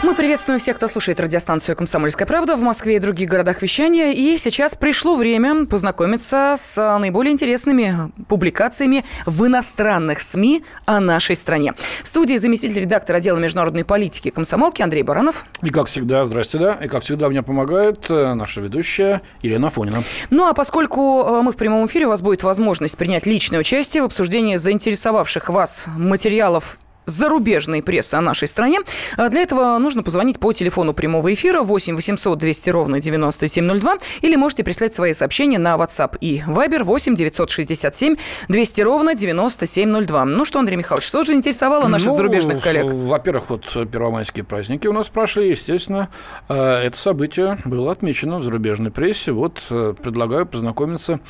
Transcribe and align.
Мы 0.00 0.14
приветствуем 0.14 0.60
всех, 0.60 0.76
кто 0.76 0.86
слушает 0.86 1.18
радиостанцию 1.18 1.74
«Комсомольская 1.74 2.24
правда» 2.24 2.54
в 2.54 2.62
Москве 2.62 2.96
и 2.96 2.98
других 3.00 3.28
городах 3.28 3.62
вещания. 3.62 4.12
И 4.12 4.38
сейчас 4.38 4.76
пришло 4.76 5.16
время 5.16 5.66
познакомиться 5.66 6.54
с 6.56 6.98
наиболее 7.00 7.32
интересными 7.32 8.12
публикациями 8.28 9.04
в 9.26 9.44
иностранных 9.44 10.20
СМИ 10.20 10.62
о 10.86 11.00
нашей 11.00 11.34
стране. 11.34 11.74
В 12.04 12.06
студии 12.06 12.36
заместитель 12.36 12.78
редактора 12.78 13.16
отдела 13.16 13.38
международной 13.38 13.84
политики 13.84 14.30
комсомолки 14.30 14.82
Андрей 14.82 15.02
Баранов. 15.02 15.46
И 15.62 15.70
как 15.70 15.88
всегда, 15.88 16.24
здрасте, 16.26 16.58
да. 16.58 16.74
И 16.74 16.86
как 16.86 17.02
всегда 17.02 17.28
мне 17.28 17.42
помогает 17.42 18.08
э, 18.08 18.34
наша 18.34 18.60
ведущая 18.60 19.20
Елена 19.42 19.68
Фонина. 19.68 20.04
Ну 20.30 20.46
а 20.46 20.54
поскольку 20.54 21.24
э, 21.26 21.42
мы 21.42 21.50
в 21.50 21.56
прямом 21.56 21.86
эфире, 21.86 22.06
у 22.06 22.10
вас 22.10 22.22
будет 22.22 22.44
возможность 22.44 22.96
принять 22.96 23.26
личное 23.26 23.58
участие 23.58 24.04
в 24.04 24.06
обсуждении 24.06 24.54
заинтересовавших 24.58 25.48
вас 25.48 25.86
материалов 25.96 26.78
зарубежной 27.08 27.82
прессы 27.82 28.14
о 28.14 28.20
нашей 28.20 28.48
стране. 28.48 28.78
А 29.16 29.28
для 29.28 29.40
этого 29.40 29.78
нужно 29.78 30.02
позвонить 30.02 30.38
по 30.38 30.52
телефону 30.52 30.92
прямого 30.94 31.32
эфира 31.32 31.62
8 31.62 31.96
800 31.96 32.38
200 32.38 32.70
ровно 32.70 33.00
9702 33.00 33.98
или 34.22 34.36
можете 34.36 34.64
прислать 34.64 34.94
свои 34.94 35.12
сообщения 35.12 35.58
на 35.58 35.76
WhatsApp 35.76 36.16
и 36.20 36.42
Viber 36.46 36.84
8 36.84 37.14
967 37.14 38.16
200 38.48 38.80
ровно 38.82 39.14
9702. 39.14 40.24
Ну 40.24 40.44
что, 40.44 40.58
Андрей 40.58 40.76
Михайлович, 40.76 41.06
что 41.06 41.22
же 41.22 41.34
интересовало 41.34 41.88
наших 41.88 42.08
ну, 42.08 42.12
зарубежных 42.12 42.62
коллег? 42.62 42.86
Во-первых, 42.86 43.50
вот 43.50 43.90
первомайские 43.90 44.44
праздники 44.44 44.86
у 44.86 44.92
нас 44.92 45.08
прошли, 45.08 45.50
естественно, 45.50 46.08
э, 46.48 46.54
это 46.54 46.96
событие 46.96 47.58
было 47.64 47.92
отмечено 47.92 48.38
в 48.38 48.42
зарубежной 48.42 48.90
прессе. 48.90 49.32
Вот 49.32 49.62
э, 49.70 49.94
предлагаю 50.00 50.46
познакомиться 50.46 51.20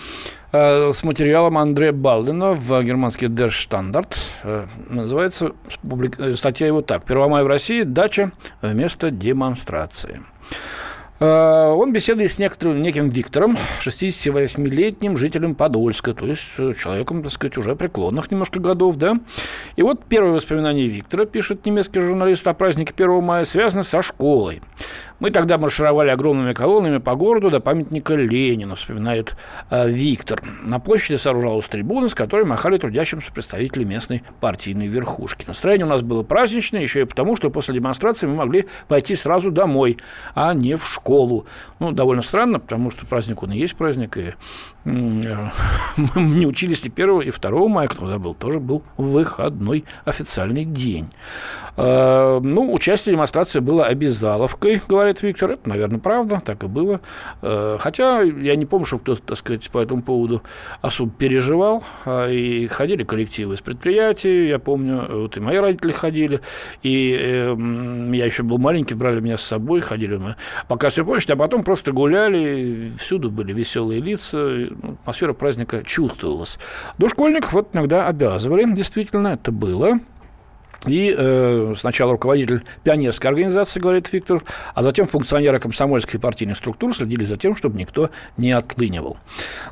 с 0.51 1.02
материалом 1.05 1.59
Андрея 1.59 1.93
Балдина 1.93 2.52
в 2.52 2.83
германский 2.83 3.27
Der 3.27 3.48
Standard. 3.48 4.17
Э, 4.45 4.67
называется 4.89 5.53
э, 6.19 6.34
статья 6.36 6.67
его 6.67 6.81
так. 6.81 7.05
«Первомай 7.05 7.42
в 7.45 7.47
России. 7.47 7.83
Дача 7.83 8.33
вместо 8.62 9.11
демонстрации». 9.11 10.23
Э, 11.20 11.70
он 11.70 11.92
беседует 11.92 12.31
с 12.31 12.39
некоторым, 12.39 12.81
неким 12.83 13.08
Виктором, 13.08 13.58
68-летним 13.81 15.17
жителем 15.17 15.55
Подольска, 15.55 16.14
то 16.14 16.25
есть 16.25 16.48
э, 16.58 16.73
человеком, 16.75 17.23
так 17.23 17.33
сказать, 17.33 17.58
уже 17.58 17.75
преклонных 17.75 18.30
немножко 18.30 18.61
годов, 18.61 18.97
да. 18.97 19.19
И 19.77 19.83
вот 19.83 20.05
первое 20.05 20.33
воспоминание 20.33 20.86
Виктора, 20.86 21.25
пишет 21.25 21.67
немецкий 21.67 22.01
журналист 22.01 22.47
о 22.47 22.55
празднике 22.55 22.95
1 22.97 23.23
мая, 23.23 23.45
связано 23.45 23.83
со 23.83 24.01
школой. 24.01 24.62
Мы 25.20 25.33
тогда 25.33 25.58
маршировали 25.58 26.11
огромными 26.11 26.52
колоннами 26.52 26.98
по 26.98 27.16
городу 27.16 27.50
до 27.50 27.58
памятника 27.58 28.14
Ленину, 28.14 28.77
вспоминает 28.77 29.34
э, 29.69 29.91
Виктор. 29.91 30.41
На 30.62 30.78
площади 30.78 31.16
сооружалась 31.16 31.66
трибуна, 31.66 32.08
с 32.08 32.14
которой 32.14 32.44
махали 32.44 32.78
трудящимся 32.78 33.33
представители 33.33 33.83
местной 33.83 34.22
партийной 34.41 34.86
верхушки. 34.86 35.44
Настроение 35.48 35.86
у 35.86 35.89
нас 35.89 36.02
было 36.02 36.22
праздничное, 36.22 36.83
еще 36.83 37.00
и 37.00 37.05
потому, 37.05 37.34
что 37.34 37.50
после 37.50 37.74
демонстрации 37.74 38.28
мы 38.28 38.34
могли 38.34 38.66
пойти 38.86 39.16
сразу 39.16 39.50
домой, 39.50 39.98
а 40.36 40.55
не 40.55 40.77
в 40.77 40.86
школу. 40.86 41.46
Ну, 41.80 41.91
довольно 41.91 42.22
странно, 42.22 42.61
потому 42.61 42.92
что 42.92 43.05
праздник 43.05 43.42
он 43.42 43.50
и 43.50 43.58
есть 43.58 43.74
праздник, 43.74 44.16
и 44.19 44.34
мы 45.97 46.22
не 46.22 46.47
учились 46.47 46.83
и 46.83 46.92
1 46.94 47.20
и 47.22 47.31
2 47.31 47.69
мая, 47.69 47.89
кто 47.89 48.06
забыл, 48.06 48.34
тоже 48.34 48.61
был 48.61 48.83
выходной 48.97 49.84
официальный 50.05 50.64
день. 50.64 51.08
А, 51.80 52.41
ну, 52.41 52.72
участие 52.72 53.14
демонстрации 53.14 53.61
было 53.61 53.86
обязаловкой, 53.86 54.83
говорит 54.89 55.22
Виктор. 55.22 55.53
Это, 55.53 55.69
наверное, 55.69 56.00
правда, 56.00 56.42
так 56.45 56.64
и 56.64 56.67
было. 56.67 57.00
А, 57.41 57.77
хотя 57.78 58.22
я 58.22 58.56
не 58.56 58.67
помню, 58.67 58.84
что 58.84 58.98
кто-то, 58.98 59.22
так 59.22 59.39
сказать, 59.39 59.70
по 59.70 59.78
этому 59.78 60.03
поводу 60.03 60.42
особо 60.80 61.12
переживал. 61.12 61.84
И 62.06 62.69
ходили 62.70 63.05
коллективы 63.05 63.55
из 63.55 63.61
предприятий, 63.61 64.48
я 64.48 64.58
помню, 64.58 65.06
вот 65.08 65.36
и 65.36 65.41
мои 65.41 65.56
родители 65.56 65.92
ходили, 65.92 66.41
и 66.83 67.17
эм, 67.20 68.13
я 68.13 68.27
еще 68.27 68.42
был 68.42 68.58
маленький, 68.58 68.95
брали 68.95 69.20
меня 69.20 69.36
с 69.36 69.42
собой, 69.42 69.80
ходили 69.80 70.17
мы 70.17 70.36
пока 70.67 70.89
все 70.89 71.05
почте, 71.05 71.34
а 71.34 71.36
потом 71.36 71.63
просто 71.63 71.92
гуляли, 71.92 72.92
всюду 72.98 73.30
были 73.30 73.52
веселые 73.52 74.01
лица, 74.01 74.68
атмосфера 74.83 75.33
праздника 75.33 75.83
чувствовалась. 75.84 76.58
До 76.98 77.08
школьников 77.08 77.52
вот 77.52 77.70
иногда 77.72 78.06
обязывали, 78.06 78.64
действительно, 78.74 79.28
это 79.28 79.52
было. 79.52 79.98
И 80.86 81.14
э, 81.16 81.74
сначала 81.77 82.12
руководитель 82.12 82.64
пионерской 82.84 83.30
организации, 83.30 83.80
говорит 83.80 84.12
Виктор, 84.12 84.42
а 84.74 84.83
затем 84.83 85.08
функционеры 85.08 85.58
комсомольской 85.58 86.18
и 86.18 86.22
партийных 86.22 86.56
структур 86.56 86.94
следили 86.94 87.24
за 87.24 87.36
тем, 87.36 87.56
чтобы 87.56 87.78
никто 87.78 88.11
не 88.36 88.52
отклынивал. 88.52 89.16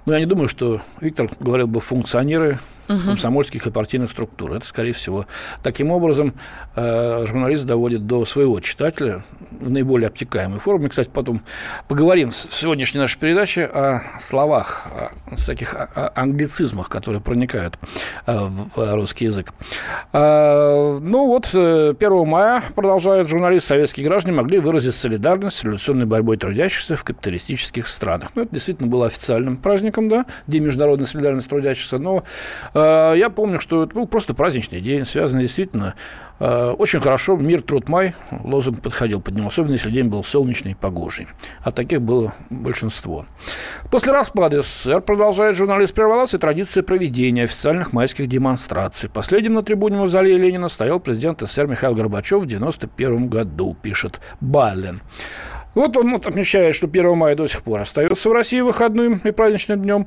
Но 0.04 0.14
я 0.14 0.18
не 0.18 0.26
думаю, 0.26 0.48
что 0.48 0.80
Виктор 1.00 1.30
говорил 1.38 1.68
бы 1.68 1.80
функционеры 1.80 2.58
угу. 2.88 3.00
комсомольских 3.00 3.66
и 3.66 3.70
партийных 3.70 4.10
структур. 4.10 4.54
Это, 4.54 4.66
скорее 4.66 4.92
всего. 4.92 5.26
Таким 5.62 5.90
образом, 5.90 6.34
э, 6.74 7.24
журналист 7.26 7.66
доводит 7.66 8.06
до 8.06 8.24
своего 8.24 8.60
читателя 8.60 9.24
в 9.50 9.70
наиболее 9.70 10.08
обтекаемой 10.08 10.60
форме. 10.60 10.88
Кстати, 10.88 11.10
потом 11.12 11.42
поговорим 11.88 12.30
в 12.30 12.34
сегодняшней 12.34 13.00
нашей 13.00 13.18
передаче 13.18 13.64
о 13.64 14.00
словах, 14.18 14.86
о 15.30 15.36
всяких 15.36 15.74
англицизмах, 16.14 16.88
которые 16.88 17.20
проникают 17.20 17.78
э, 18.26 18.46
в 18.74 18.94
русский 18.94 19.26
язык. 19.26 19.52
Э, 20.12 20.98
ну 21.00 21.26
вот, 21.26 21.46
1 21.54 22.28
мая, 22.28 22.62
продолжает 22.74 23.28
журналист, 23.28 23.66
советские 23.66 24.06
граждане 24.06 24.36
могли 24.36 24.58
выразить 24.58 24.94
солидарность 24.94 25.56
с 25.58 25.64
революционной 25.64 26.06
борьбой 26.06 26.36
трудящихся 26.36 26.96
в 26.96 27.04
капиталистических 27.04 27.86
странах. 27.86 28.30
Ну, 28.34 28.42
это 28.42 28.54
действительно 28.54 28.88
было 28.88 29.06
официальным 29.06 29.56
праздником, 29.56 30.08
да, 30.08 30.26
День 30.46 30.64
международной 30.64 31.06
солидарности 31.06 31.48
трудящихся, 31.48 31.98
но 31.98 32.24
я 32.80 33.30
помню, 33.30 33.60
что 33.60 33.84
это 33.84 33.94
был 33.94 34.06
просто 34.06 34.34
праздничный 34.34 34.80
день, 34.80 35.04
связанный 35.04 35.42
действительно 35.42 35.94
э, 36.38 36.70
очень 36.70 37.00
хорошо. 37.00 37.36
Мир, 37.36 37.62
труд, 37.62 37.88
май. 37.88 38.14
Лозунг 38.44 38.82
подходил 38.82 39.20
под 39.20 39.34
него, 39.34 39.48
особенно 39.48 39.72
если 39.72 39.90
день 39.90 40.08
был 40.08 40.22
солнечный 40.22 40.72
и 40.72 40.74
погожий. 40.74 41.28
А 41.62 41.70
таких 41.70 42.02
было 42.02 42.34
большинство. 42.50 43.24
После 43.90 44.12
распада 44.12 44.62
СССР, 44.62 45.00
продолжает 45.00 45.56
журналист, 45.56 45.94
прервалась 45.94 46.34
и 46.34 46.38
традиция 46.38 46.82
проведения 46.82 47.44
официальных 47.44 47.92
майских 47.92 48.26
демонстраций. 48.26 49.08
Последним 49.08 49.54
на 49.54 49.62
трибуне 49.62 49.96
Мавзолея 49.96 50.36
Ленина 50.36 50.68
стоял 50.68 51.00
президент 51.00 51.40
СССР 51.40 51.66
Михаил 51.68 51.94
Горбачев 51.94 52.42
в 52.42 52.46
1991 52.46 53.28
году, 53.28 53.76
пишет 53.80 54.20
Баллен. 54.40 55.00
Вот 55.76 55.94
он 55.98 56.14
отмечает, 56.14 56.74
что 56.74 56.86
1 56.86 57.16
мая 57.16 57.36
до 57.36 57.46
сих 57.46 57.62
пор 57.62 57.80
остается 57.80 58.30
в 58.30 58.32
России 58.32 58.60
выходным 58.60 59.20
и 59.22 59.30
праздничным 59.30 59.82
днем. 59.82 60.06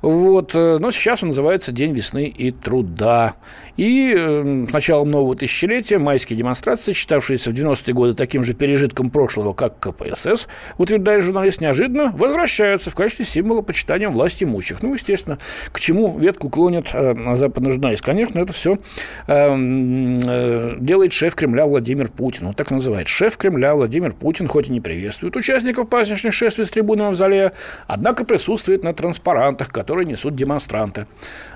Вот, 0.00 0.52
э, 0.54 0.78
но 0.80 0.90
сейчас 0.90 1.22
он 1.22 1.28
называется 1.28 1.72
День 1.72 1.92
весны 1.92 2.24
и 2.24 2.50
труда. 2.50 3.34
И 3.76 4.14
э, 4.16 4.66
с 4.68 4.72
началом 4.72 5.10
нового 5.10 5.36
тысячелетия 5.36 5.98
майские 5.98 6.38
демонстрации, 6.38 6.92
считавшиеся 6.92 7.50
в 7.50 7.54
90-е 7.54 7.94
годы 7.94 8.14
таким 8.14 8.42
же 8.42 8.54
пережитком 8.54 9.10
прошлого, 9.10 9.52
как 9.52 9.78
КПСС, 9.78 10.48
утверждает 10.78 11.22
журналист, 11.22 11.60
неожиданно 11.60 12.12
возвращаются 12.16 12.90
в 12.90 12.94
качестве 12.94 13.26
символа 13.26 13.60
почитания 13.60 14.08
власти 14.08 14.44
имущих. 14.44 14.82
Ну, 14.82 14.94
естественно, 14.94 15.38
к 15.72 15.80
чему 15.80 16.18
ветку 16.18 16.48
клонит 16.48 16.90
э, 16.94 17.34
западный 17.36 17.72
журналист? 17.72 18.02
Конечно, 18.02 18.38
это 18.38 18.52
все 18.52 18.78
э, 19.26 19.54
э, 19.56 20.76
делает 20.80 21.12
шеф 21.12 21.34
Кремля 21.34 21.66
Владимир 21.66 22.08
Путин. 22.08 22.46
Он 22.46 22.54
так 22.54 22.70
называет. 22.70 23.08
Шеф 23.08 23.36
Кремля 23.36 23.74
Владимир 23.74 24.14
Путин, 24.14 24.48
хоть 24.48 24.68
и 24.68 24.72
не 24.72 24.80
приветствует 25.10 25.34
участников 25.34 25.88
праздничных 25.88 26.32
шествий 26.32 26.64
с 26.64 26.70
трибуны 26.70 27.02
Мавзолея, 27.02 27.52
однако 27.88 28.24
присутствует 28.24 28.84
на 28.84 28.94
транспарантах, 28.94 29.70
которые 29.70 30.06
несут 30.06 30.36
демонстранты. 30.36 31.08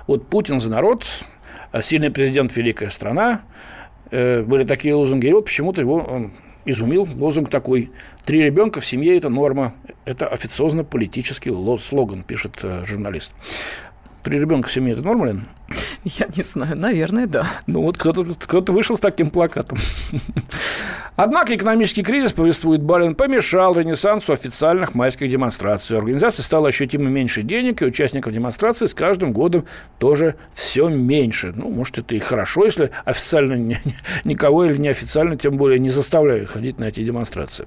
Вот 0.07 0.27
Путин 0.27 0.59
за 0.59 0.69
народ, 0.69 1.05
а 1.71 1.81
сильный 1.81 2.11
президент, 2.11 2.53
великая 2.53 2.89
страна. 2.89 3.43
Э, 4.11 4.43
были 4.43 4.65
такие 4.65 4.93
лозунги. 4.93 5.27
И 5.27 5.33
вот 5.33 5.45
почему-то 5.45 5.79
его 5.79 6.29
изумил 6.65 7.07
лозунг 7.15 7.49
такой. 7.49 7.91
Три 8.25 8.41
ребенка 8.41 8.81
в 8.81 8.85
семье– 8.85 9.15
это 9.17 9.29
норма. 9.29 9.73
Это 10.03 10.27
официозно-политический 10.27 11.51
слоган, 11.79 12.23
пишет 12.23 12.59
э, 12.61 12.83
журналист. 12.85 13.31
Три 14.21 14.37
ребенка 14.37 14.67
в 14.67 14.73
семье– 14.73 14.93
это 14.95 15.01
норма, 15.01 15.27
Лен? 15.27 15.47
Я 16.03 16.27
не 16.35 16.43
знаю, 16.43 16.75
наверное, 16.75 17.25
да. 17.25 17.47
Ну 17.67 17.83
вот 17.83 17.97
кто-то 17.97 18.25
кто 18.37 18.73
вышел 18.73 18.97
с 18.97 18.99
таким 18.99 19.29
плакатом. 19.29 19.77
Однако 21.15 21.55
экономический 21.55 22.03
кризис, 22.03 22.33
повествует 22.33 22.81
Балин, 22.81 23.15
помешал 23.15 23.73
ренессансу 23.77 24.33
официальных 24.33 24.95
майских 24.95 25.29
демонстраций. 25.29 25.97
Организация 25.97 26.43
стала 26.43 26.67
ощутимо 26.67 27.09
меньше 27.09 27.41
денег, 27.41 27.81
и 27.81 27.85
участников 27.85 28.33
демонстрации 28.33 28.85
с 28.85 28.93
каждым 28.93 29.31
годом 29.31 29.65
тоже 29.97 30.35
все 30.53 30.89
меньше. 30.89 31.53
Ну, 31.55 31.69
может, 31.69 31.99
это 31.99 32.15
и 32.15 32.19
хорошо, 32.19 32.65
если 32.65 32.91
официально 33.05 33.77
никого 34.25 34.65
или 34.65 34.77
неофициально, 34.77 35.37
тем 35.37 35.55
более, 35.55 35.79
не 35.79 35.89
заставляют 35.89 36.49
ходить 36.49 36.79
на 36.79 36.85
эти 36.85 37.01
демонстрации. 37.01 37.65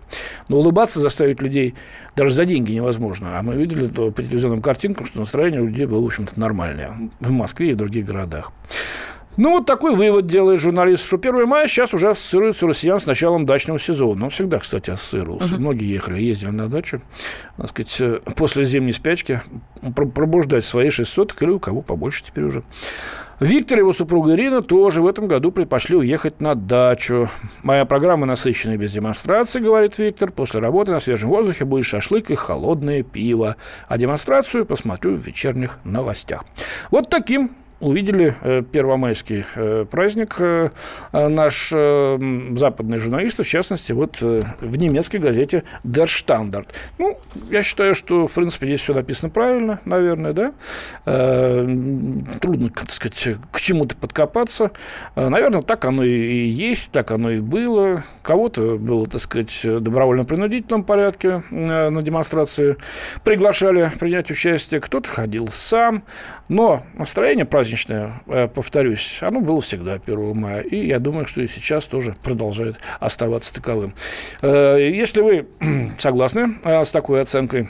Но 0.48 0.58
улыбаться 0.58 1.00
заставить 1.00 1.40
людей 1.40 1.74
даже 2.16 2.34
за 2.34 2.44
деньги 2.44 2.72
невозможно. 2.72 3.38
А 3.38 3.42
мы 3.42 3.54
видели 3.54 3.88
то 3.88 4.10
по 4.10 4.22
телевизионным 4.22 4.60
картинкам, 4.60 5.06
что 5.06 5.20
настроение 5.20 5.62
у 5.62 5.66
людей 5.66 5.86
было, 5.86 6.02
в 6.02 6.06
общем-то, 6.06 6.38
нормальное. 6.38 6.92
В 7.20 7.30
Москве 7.30 7.70
и 7.70 7.72
в 7.72 7.76
других 7.76 8.04
городах. 8.04 8.52
Ну, 9.38 9.50
вот 9.50 9.66
такой 9.66 9.94
вывод 9.94 10.26
делает 10.26 10.58
журналист, 10.58 11.06
что 11.06 11.16
1 11.16 11.46
мая 11.46 11.68
сейчас 11.68 11.94
уже 11.94 12.10
ассоциируется 12.10 12.64
у 12.66 12.68
россиян 12.68 12.98
с 12.98 13.06
началом 13.06 13.46
дачного 13.46 13.78
сезона. 13.78 14.24
Он 14.24 14.30
всегда, 14.30 14.58
кстати, 14.58 14.90
ассоциировался. 14.90 15.54
Uh-huh. 15.54 15.60
Многие 15.60 15.92
ехали, 15.92 16.20
ездили 16.20 16.50
на 16.50 16.68
дачу, 16.68 17.00
так 17.56 17.68
сказать, 17.68 17.96
э, 18.00 18.20
после 18.34 18.64
зимней 18.64 18.92
спячки 18.92 19.40
пробуждать 19.94 20.64
свои 20.64 20.90
600 20.90 21.40
или 21.40 21.50
у 21.50 21.60
кого 21.60 21.82
побольше 21.82 22.24
теперь 22.24 22.44
уже. 22.44 22.64
Виктор 23.38 23.78
и 23.78 23.82
его 23.82 23.92
супруга 23.92 24.32
Ирина 24.32 24.60
тоже 24.60 25.00
в 25.00 25.06
этом 25.06 25.28
году 25.28 25.52
предпочли 25.52 25.94
уехать 25.94 26.40
на 26.40 26.56
дачу. 26.56 27.30
Моя 27.62 27.84
программа 27.84 28.26
насыщенная 28.26 28.76
без 28.76 28.90
демонстрации, 28.90 29.60
говорит 29.60 29.96
Виктор. 29.98 30.32
После 30.32 30.58
работы 30.58 30.90
на 30.90 30.98
свежем 30.98 31.28
воздухе 31.28 31.64
будет 31.64 31.84
шашлык 31.84 32.32
и 32.32 32.34
холодное 32.34 33.04
пиво. 33.04 33.54
А 33.86 33.98
демонстрацию 33.98 34.66
посмотрю 34.66 35.14
в 35.14 35.20
вечерних 35.20 35.78
новостях. 35.84 36.44
Вот 36.90 37.08
таким 37.08 37.52
увидели 37.80 38.34
э, 38.42 38.62
первомайский 38.62 39.44
э, 39.54 39.86
праздник 39.90 40.36
э, 40.40 40.70
наш 41.12 41.70
западный 41.70 42.98
журналист, 42.98 43.38
в 43.38 43.48
частности, 43.48 43.92
вот 43.92 44.20
в 44.20 44.78
немецкой 44.78 45.18
газете 45.18 45.64
Der 45.84 46.06
Standard. 46.06 46.66
Ну, 46.98 47.18
я 47.50 47.62
считаю, 47.62 47.94
что, 47.94 48.26
в 48.26 48.32
принципе, 48.32 48.66
здесь 48.66 48.80
все 48.80 48.94
написано 48.94 49.30
правильно, 49.30 49.80
наверное, 49.84 50.32
да. 50.32 50.52
Трудно, 52.40 52.68
так 52.68 52.92
сказать, 52.92 53.36
к 53.52 53.60
чему-то 53.60 53.96
подкопаться. 53.96 54.70
Наверное, 55.14 55.62
так 55.62 55.84
оно 55.84 56.02
и 56.02 56.46
есть, 56.46 56.92
так 56.92 57.10
оно 57.10 57.30
и 57.30 57.40
было. 57.40 58.04
Кого-то 58.22 58.76
было, 58.76 59.06
так 59.06 59.20
сказать, 59.20 59.60
добровольно-принудительном 59.64 60.84
порядке 60.84 61.42
на 61.50 62.02
демонстрации 62.02 62.76
приглашали 63.24 63.90
принять 63.98 64.30
участие, 64.30 64.80
кто-то 64.80 65.08
ходил 65.08 65.48
сам, 65.48 66.02
но 66.48 66.82
настроение 66.94 67.44
праздника 67.44 67.67
праздничное, 67.68 68.22
э, 68.26 68.48
повторюсь, 68.48 69.18
оно 69.20 69.40
было 69.40 69.60
всегда 69.60 69.94
1 69.94 70.34
мая. 70.34 70.60
И 70.60 70.86
я 70.86 70.98
думаю, 70.98 71.26
что 71.26 71.42
и 71.42 71.46
сейчас 71.46 71.86
тоже 71.86 72.14
продолжает 72.22 72.78
оставаться 72.98 73.52
таковым. 73.52 73.94
Э, 74.42 74.78
если 74.78 75.20
вы 75.20 75.46
согласны 75.98 76.58
э, 76.64 76.84
с 76.84 76.90
такой 76.92 77.20
оценкой 77.20 77.68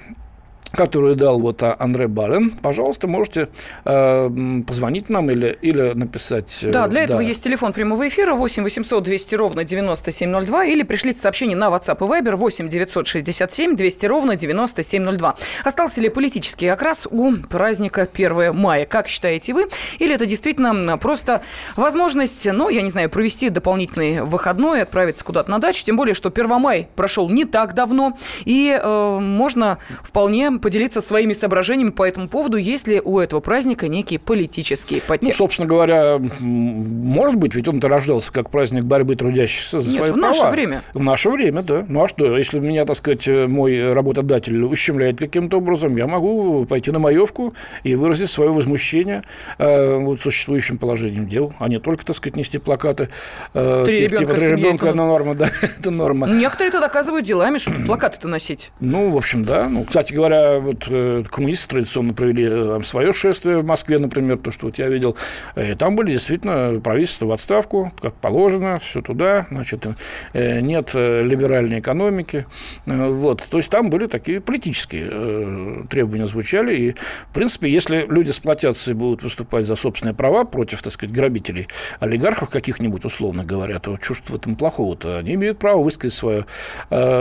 которую 0.72 1.16
дал 1.16 1.40
вот 1.40 1.62
а, 1.62 1.76
Андре 1.78 2.08
Бален, 2.08 2.50
пожалуйста, 2.50 3.08
можете 3.08 3.48
э, 3.84 4.30
позвонить 4.66 5.08
нам 5.08 5.30
или, 5.30 5.58
или 5.62 5.92
написать. 5.94 6.60
Э, 6.62 6.70
да, 6.70 6.86
для 6.86 7.00
да. 7.00 7.04
этого 7.04 7.20
есть 7.20 7.42
телефон 7.42 7.72
прямого 7.72 8.06
эфира 8.06 8.34
8 8.34 8.62
800 8.62 9.02
200 9.02 9.34
ровно 9.34 9.64
9702 9.64 10.64
или 10.66 10.82
пришлите 10.82 11.20
сообщение 11.20 11.56
на 11.56 11.68
WhatsApp 11.68 11.96
и 11.96 12.22
Viber 12.22 12.36
8 12.36 12.68
967 12.68 13.76
200 13.76 14.06
ровно 14.06 14.36
9702. 14.36 15.34
Остался 15.64 16.00
ли 16.00 16.08
политический 16.08 16.68
окрас 16.68 17.08
у 17.10 17.32
праздника 17.48 18.06
1 18.12 18.54
мая? 18.54 18.84
Как 18.86 19.08
считаете 19.08 19.54
вы? 19.54 19.66
Или 19.98 20.14
это 20.14 20.26
действительно 20.26 20.98
просто 20.98 21.42
возможность, 21.76 22.46
ну, 22.50 22.68
я 22.68 22.82
не 22.82 22.90
знаю, 22.90 23.10
провести 23.10 23.48
дополнительный 23.48 24.22
выходной, 24.22 24.82
отправиться 24.82 25.24
куда-то 25.24 25.50
на 25.50 25.58
дачу, 25.58 25.84
тем 25.84 25.96
более, 25.96 26.14
что 26.14 26.28
1 26.28 26.48
май 26.60 26.88
прошел 26.94 27.28
не 27.28 27.44
так 27.44 27.74
давно, 27.74 28.16
и 28.44 28.78
э, 28.80 29.18
можно 29.18 29.78
вполне 30.02 30.57
поделиться 30.58 31.00
своими 31.00 31.32
соображениями 31.32 31.90
по 31.90 32.06
этому 32.06 32.28
поводу, 32.28 32.56
есть 32.56 32.86
ли 32.86 33.00
у 33.02 33.18
этого 33.18 33.40
праздника 33.40 33.88
некие 33.88 34.18
политические 34.18 35.00
подтекст. 35.00 35.38
Ну, 35.38 35.44
собственно 35.44 35.68
говоря, 35.68 36.18
может 36.38 37.36
быть, 37.36 37.54
ведь 37.54 37.68
он-то 37.68 37.88
рождался 37.88 38.32
как 38.32 38.50
праздник 38.50 38.84
борьбы 38.84 39.16
трудящихся 39.16 39.80
за 39.80 39.88
Нет, 39.88 39.98
свои 39.98 40.10
в 40.10 40.14
права. 40.14 40.28
наше 40.28 40.46
время. 40.46 40.82
В 40.94 41.02
наше 41.02 41.30
время, 41.30 41.62
да. 41.62 41.84
Ну, 41.88 42.02
а 42.02 42.08
что, 42.08 42.36
если 42.36 42.58
меня, 42.58 42.84
так 42.84 42.96
сказать, 42.96 43.26
мой 43.26 43.92
работодатель 43.92 44.62
ущемляет 44.64 45.18
каким-то 45.18 45.58
образом, 45.58 45.96
я 45.96 46.06
могу 46.06 46.66
пойти 46.66 46.90
на 46.90 46.98
маевку 46.98 47.54
и 47.82 47.94
выразить 47.94 48.30
свое 48.30 48.52
возмущение 48.52 49.22
э, 49.58 49.96
вот 49.96 50.20
существующим 50.20 50.78
положением 50.78 51.28
дел, 51.28 51.52
а 51.58 51.68
не 51.68 51.78
только, 51.78 52.04
так 52.04 52.16
сказать, 52.16 52.36
нести 52.36 52.58
плакаты. 52.58 53.08
Э, 53.54 53.82
три 53.86 54.08
типа, 54.08 54.20
ребенка, 54.20 54.34
три 54.34 54.46
ребенка 54.48 54.86
это... 54.88 54.96
норма, 54.96 55.34
да, 55.34 55.50
это 55.62 55.90
норма. 55.90 56.28
Некоторые 56.28 56.72
тут 56.72 56.80
доказывают 56.80 57.24
делами, 57.24 57.58
что 57.58 57.72
плакаты-то 57.86 58.28
носить. 58.28 58.70
Ну, 58.80 59.10
в 59.10 59.16
общем, 59.16 59.44
да. 59.44 59.68
Ну, 59.68 59.84
кстати 59.84 60.12
говоря, 60.12 60.47
вот 60.58 60.86
э, 60.88 61.22
коммунисты 61.30 61.68
традиционно 61.68 62.14
провели 62.14 62.44
э, 62.44 62.64
там, 62.74 62.84
свое 62.84 63.12
шествие 63.12 63.58
в 63.58 63.64
Москве, 63.64 63.98
например, 63.98 64.38
то, 64.38 64.50
что 64.50 64.66
вот 64.66 64.78
я 64.78 64.88
видел. 64.88 65.16
И 65.56 65.74
там 65.74 65.96
были 65.96 66.12
действительно 66.12 66.80
правительства 66.80 67.26
в 67.26 67.32
отставку, 67.32 67.92
как 68.00 68.14
положено, 68.14 68.78
все 68.78 69.02
туда, 69.02 69.46
значит, 69.50 69.86
э, 70.32 70.60
нет 70.60 70.94
либеральной 70.94 71.80
экономики. 71.80 72.46
Вот. 72.86 73.42
То 73.50 73.58
есть 73.58 73.70
там 73.70 73.90
были 73.90 74.06
такие 74.06 74.40
политические 74.40 75.86
требования 75.90 76.26
звучали. 76.26 76.76
И, 76.76 76.92
в 76.92 77.34
принципе, 77.34 77.70
если 77.70 78.06
люди 78.08 78.30
сплотятся 78.30 78.92
и 78.92 78.94
будут 78.94 79.22
выступать 79.22 79.66
за 79.66 79.76
собственные 79.76 80.14
права 80.14 80.44
против, 80.44 80.82
так 80.82 80.92
сказать, 80.92 81.14
грабителей, 81.14 81.68
олигархов 82.00 82.50
каких-нибудь, 82.50 83.04
условно 83.04 83.44
говоря, 83.44 83.78
то 83.78 83.96
что 84.00 84.32
в 84.32 84.34
этом 84.34 84.56
плохого-то? 84.56 85.18
Они 85.18 85.34
имеют 85.34 85.58
право 85.58 85.82
высказать 85.82 86.14
свое, 86.14 86.46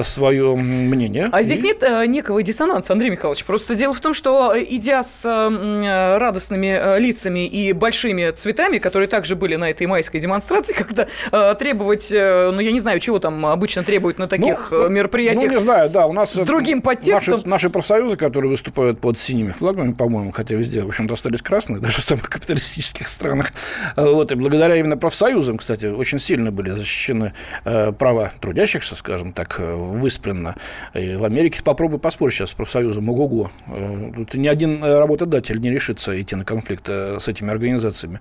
свое 0.04 0.56
мнение. 0.56 1.30
А 1.32 1.44
здесь 1.44 1.62
и... 1.62 1.64
нет 1.64 1.84
некого 2.08 2.42
диссонанса, 2.44 2.94
Андрей 2.94 3.12
Михайлович. 3.18 3.46
Просто 3.46 3.76
дело 3.76 3.94
в 3.94 4.00
том, 4.00 4.14
что 4.14 4.54
э, 4.54 4.64
идя 4.70 5.02
с 5.02 5.26
э, 5.26 6.18
радостными 6.18 6.68
э, 6.68 7.00
лицами 7.00 7.48
и 7.48 7.74
большими 7.74 8.30
цветами, 8.30 8.78
которые 8.78 9.08
также 9.08 9.36
были 9.36 9.56
на 9.56 9.72
этой 9.72 9.88
майской 9.88 10.20
демонстрации, 10.20 10.74
когда 10.78 11.08
требовать, 11.56 12.10
ну, 12.12 12.60
я 12.60 12.72
не 12.72 12.80
знаю, 12.80 13.00
чего 13.00 13.20
там 13.20 13.46
обычно 13.46 13.84
требуют 13.84 14.20
на 14.20 14.28
таких 14.28 14.70
ну, 14.72 14.90
мероприятиях. 14.90 15.52
Ну, 15.52 15.58
не 15.58 15.64
знаю, 15.64 15.90
да, 15.90 16.06
у 16.06 16.14
нас... 16.14 16.34
С 16.34 16.46
другим 16.46 16.82
подтекстом. 16.82 17.36
Наши, 17.36 17.48
наши 17.48 17.70
профсоюзы, 17.70 18.18
которые 18.18 18.52
выступают 18.52 19.00
под 19.00 19.20
синими 19.20 19.52
флагами, 19.52 19.94
по-моему, 19.94 20.32
хотя 20.32 20.56
везде, 20.56 20.84
в 20.84 20.88
общем-то, 20.88 21.16
остались 21.16 21.42
красные, 21.42 21.80
даже 21.82 22.02
в 22.02 22.04
самых 22.04 22.30
капиталистических 22.30 23.08
странах. 23.08 23.52
Вот, 23.96 24.32
и 24.32 24.36
благодаря 24.36 24.76
именно 24.76 24.98
профсоюзам, 24.98 25.58
кстати, 25.58 25.88
очень 25.88 26.20
сильно 26.20 26.52
были 26.52 26.70
защищены 26.70 27.34
права 27.64 28.32
трудящихся, 28.40 28.96
скажем 28.96 29.34
так, 29.34 29.60
выспренно. 29.60 30.56
И 30.94 31.16
в 31.16 31.24
Америке 31.24 31.62
попробуй 31.64 32.00
поспорить 32.00 32.36
сейчас 32.36 32.52
с 32.52 32.54
профсоюзом 32.54 33.07
ого-го. 33.10 33.52
Э, 33.68 34.12
тут 34.16 34.34
ни 34.36 34.48
один 34.48 34.84
работодатель 34.84 35.60
не 35.60 35.70
решится 35.70 36.20
идти 36.20 36.36
на 36.36 36.46
конфликт 36.46 36.86
э, 36.88 37.18
с 37.20 37.28
этими 37.28 37.52
организациями. 37.52 38.20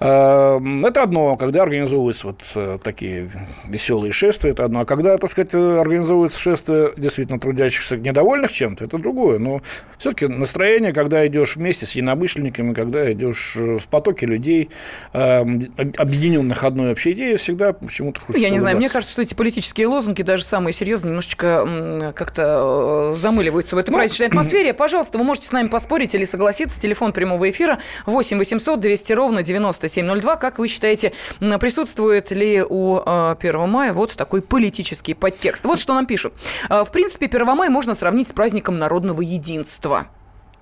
Э, 0.00 0.60
это 0.84 1.02
одно, 1.02 1.36
когда 1.36 1.62
организовываются 1.62 2.28
вот 2.28 2.82
такие 2.82 3.30
веселые 3.64 4.12
шествия, 4.12 4.50
это 4.50 4.64
одно. 4.64 4.80
А 4.80 4.84
когда, 4.84 5.16
так 5.18 5.30
сказать, 5.30 5.54
организовываются 5.54 6.40
шествия 6.40 6.92
действительно 6.96 7.38
трудящихся 7.38 7.96
недовольных 7.96 8.52
чем-то, 8.52 8.84
это 8.84 8.98
другое. 8.98 9.38
Но 9.38 9.62
все-таки 9.98 10.26
настроение, 10.26 10.92
когда 10.92 11.26
идешь 11.26 11.56
вместе 11.56 11.86
с 11.86 11.92
единомышленниками, 11.92 12.74
когда 12.74 13.10
идешь 13.12 13.56
в 13.56 13.86
потоке 13.88 14.26
людей, 14.26 14.70
объединенных 15.12 16.64
одной 16.64 16.92
общей 16.92 17.12
идеей, 17.12 17.36
всегда 17.36 17.72
почему-то 17.72 18.20
хочется 18.20 18.42
Я 18.42 18.50
не 18.50 18.60
знаю, 18.60 18.76
мне 18.76 18.88
кажется, 18.88 19.12
что 19.12 19.22
эти 19.22 19.34
политические 19.34 19.86
лозунги, 19.86 20.22
даже 20.22 20.44
самые 20.44 20.72
серьезные, 20.72 21.10
немножечко 21.10 22.12
как-то 22.14 23.12
замыливаются 23.14 23.76
в 23.76 23.78
этой 23.78 23.90
ну, 23.90 23.98
праздничной 24.22 24.26
атмосфере. 24.42 24.74
Пожалуйста, 24.74 25.18
вы 25.18 25.24
можете 25.24 25.48
с 25.48 25.52
нами 25.52 25.68
поспорить 25.68 26.14
или 26.14 26.24
согласиться. 26.24 26.80
Телефон 26.80 27.12
прямого 27.12 27.48
эфира 27.50 27.78
8 28.06 28.38
800 28.38 28.80
200 28.80 29.12
ровно 29.12 29.42
9702. 29.42 30.36
Как 30.36 30.58
вы 30.58 30.68
считаете, 30.68 31.12
присутствует 31.38 32.30
ли 32.30 32.62
у 32.62 32.98
1 32.98 33.04
а, 33.06 33.66
мая 33.66 33.92
вот 33.92 34.16
такой 34.16 34.42
политический 34.42 35.14
подтекст? 35.14 35.64
Вот 35.64 35.78
что 35.78 35.94
нам 35.94 36.06
пишут. 36.06 36.34
А, 36.68 36.84
в 36.84 36.92
принципе, 36.92 37.26
1 37.26 37.46
мая 37.46 37.70
можно 37.70 37.94
сравнить 37.94 38.28
с 38.28 38.32
праздником 38.32 38.78
народного 38.78 39.22
единства. 39.22 40.06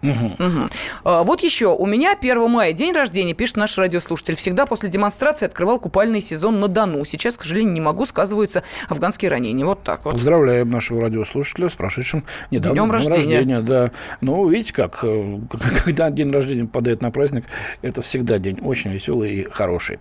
Угу. 0.03 0.45
Угу. 0.47 0.69
А, 1.05 1.23
вот 1.23 1.43
еще. 1.43 1.75
У 1.75 1.87
меня 1.87 2.15
1 2.19 2.51
мая 2.51 2.73
день 2.73 2.93
рождения, 2.93 3.35
пишет 3.35 3.57
наш 3.57 3.77
радиослушатель. 3.79 4.35
Всегда 4.35 4.67
после 4.67 4.89
демонстрации 4.89 5.47
открывал 5.47 5.79
купальный 5.79 6.21
сезон 6.21 6.61
на 6.61 6.69
Дону. 6.69 7.05
Сейчас, 7.05 7.37
к 7.37 7.43
сожалению, 7.43 7.73
не 7.73 7.81
могу, 7.81 8.07
сказываются 8.07 8.63
афганские 8.89 9.31
ранения. 9.31 9.65
Вот 9.65 9.83
так 9.83 10.05
вот. 10.05 10.15
Поздравляем 10.15 10.71
нашего 10.71 11.03
радиослушателя 11.03 11.69
с 11.69 11.73
прошедшим 11.73 12.25
недавно 12.51 12.79
днем 12.79 12.91
рождения. 12.91 13.17
рождения. 13.17 13.61
Да. 13.61 13.91
Ну, 14.21 14.49
видите 14.49 14.73
как, 14.73 15.01
э, 15.03 15.39
когда 15.85 16.11
день 16.11 16.33
рождения 16.33 16.65
попадает 16.65 17.03
на 17.03 17.11
праздник, 17.11 17.45
это 17.83 18.03
всегда 18.03 18.39
день 18.39 18.61
очень 18.63 18.91
веселый 18.91 19.35
и 19.35 19.45
хороший. 19.45 19.99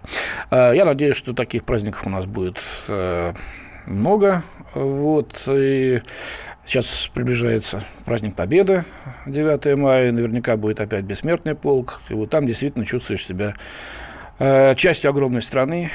А, 0.50 0.72
я 0.72 0.86
надеюсь, 0.86 1.16
что 1.16 1.34
таких 1.34 1.64
праздников 1.64 2.06
у 2.06 2.10
нас 2.10 2.26
будет 2.26 2.58
э, 2.88 3.34
много. 3.86 4.44
Вот. 4.74 5.44
И 5.48 6.02
Сейчас 6.70 7.10
приближается 7.16 7.82
праздник 8.06 8.36
Победы, 8.36 8.86
9 9.26 9.76
мая, 9.76 10.12
наверняка 10.12 10.56
будет 10.56 10.80
опять 10.80 11.04
бессмертный 11.04 11.56
полк, 11.56 12.00
и 12.10 12.14
вот 12.14 12.30
там 12.30 12.46
действительно 12.46 12.86
чувствуешь 12.86 13.26
себя 13.26 13.56
э, 14.38 14.76
частью 14.76 15.10
огромной 15.10 15.42
страны, 15.42 15.90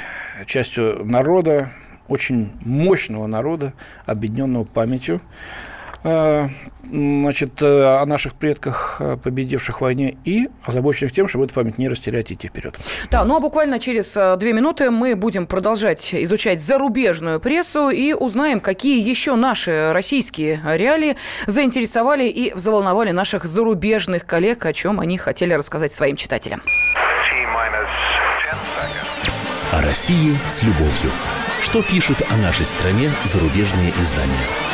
частью 0.46 1.04
народа, 1.04 1.68
очень 2.08 2.50
мощного 2.62 3.28
народа, 3.28 3.72
объединенного 4.04 4.64
памятью. 4.64 5.20
Э, 6.04 6.48
значит, 6.92 7.62
э, 7.62 8.00
о 8.00 8.04
наших 8.04 8.34
предках, 8.34 8.98
э, 9.00 9.16
победивших 9.16 9.78
в 9.78 9.80
войне, 9.80 10.18
и 10.24 10.50
озабоченных 10.62 11.12
тем, 11.12 11.28
чтобы 11.28 11.46
эту 11.46 11.54
память 11.54 11.78
не 11.78 11.88
растерять 11.88 12.30
и 12.30 12.34
идти 12.34 12.48
вперед. 12.48 12.76
Да, 13.10 13.24
ну 13.24 13.36
а 13.36 13.40
буквально 13.40 13.78
через 13.78 14.14
две 14.38 14.52
минуты 14.52 14.90
мы 14.90 15.16
будем 15.16 15.46
продолжать 15.46 16.14
изучать 16.14 16.60
зарубежную 16.60 17.40
прессу 17.40 17.88
и 17.88 18.12
узнаем, 18.12 18.60
какие 18.60 19.00
еще 19.00 19.34
наши 19.34 19.92
российские 19.94 20.60
реалии 20.64 21.16
заинтересовали 21.46 22.24
и 22.24 22.52
взволновали 22.52 23.10
наших 23.10 23.46
зарубежных 23.46 24.26
коллег, 24.26 24.66
о 24.66 24.74
чем 24.74 25.00
они 25.00 25.16
хотели 25.16 25.54
рассказать 25.54 25.94
своим 25.94 26.16
читателям. 26.16 26.60
О 29.72 29.80
России 29.80 30.38
с 30.46 30.62
любовью. 30.62 31.10
Что 31.62 31.82
пишут 31.82 32.22
о 32.28 32.36
нашей 32.36 32.66
стране 32.66 33.10
зарубежные 33.24 33.92
издания? 34.00 34.73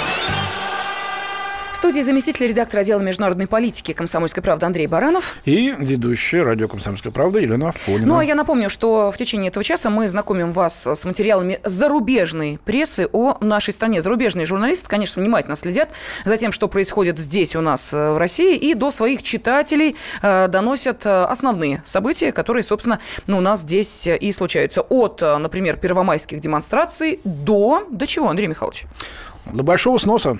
В 1.71 1.77
студии 1.77 2.01
заместитель 2.01 2.47
редактора 2.47 2.81
отдела 2.81 2.99
международной 2.99 3.47
политики 3.47 3.93
«Комсомольской 3.93 4.43
правды» 4.43 4.65
Андрей 4.65 4.87
Баранов. 4.87 5.37
И 5.45 5.73
ведущая 5.77 6.43
радио 6.43 6.67
«Комсомольская 6.67 7.13
правда» 7.13 7.39
Елена 7.39 7.69
Афонина. 7.69 8.05
Ну, 8.05 8.17
а 8.17 8.25
я 8.25 8.35
напомню, 8.35 8.69
что 8.69 9.09
в 9.09 9.17
течение 9.17 9.47
этого 9.47 9.63
часа 9.63 9.89
мы 9.89 10.09
знакомим 10.09 10.51
вас 10.51 10.85
с 10.85 11.05
материалами 11.05 11.61
зарубежной 11.63 12.59
прессы 12.65 13.07
о 13.13 13.37
нашей 13.39 13.71
стране. 13.71 14.01
Зарубежные 14.01 14.45
журналисты, 14.45 14.89
конечно, 14.89 15.21
внимательно 15.21 15.55
следят 15.55 15.91
за 16.25 16.35
тем, 16.35 16.51
что 16.51 16.67
происходит 16.67 17.17
здесь 17.17 17.55
у 17.55 17.61
нас 17.61 17.93
э, 17.93 18.11
в 18.11 18.17
России, 18.17 18.57
и 18.57 18.73
до 18.73 18.91
своих 18.91 19.23
читателей 19.23 19.95
э, 20.21 20.49
доносят 20.49 21.05
э, 21.05 21.23
основные 21.23 21.81
события, 21.85 22.33
которые, 22.33 22.63
собственно, 22.63 22.99
ну, 23.27 23.37
у 23.37 23.41
нас 23.41 23.61
здесь 23.61 24.07
и 24.07 24.31
случаются. 24.33 24.81
От, 24.81 25.21
например, 25.21 25.77
первомайских 25.77 26.41
демонстраций 26.41 27.21
до... 27.23 27.87
До 27.89 28.05
чего, 28.05 28.29
Андрей 28.29 28.47
Михайлович? 28.47 28.85
До 29.45 29.63
большого 29.63 29.97
сноса. 29.97 30.37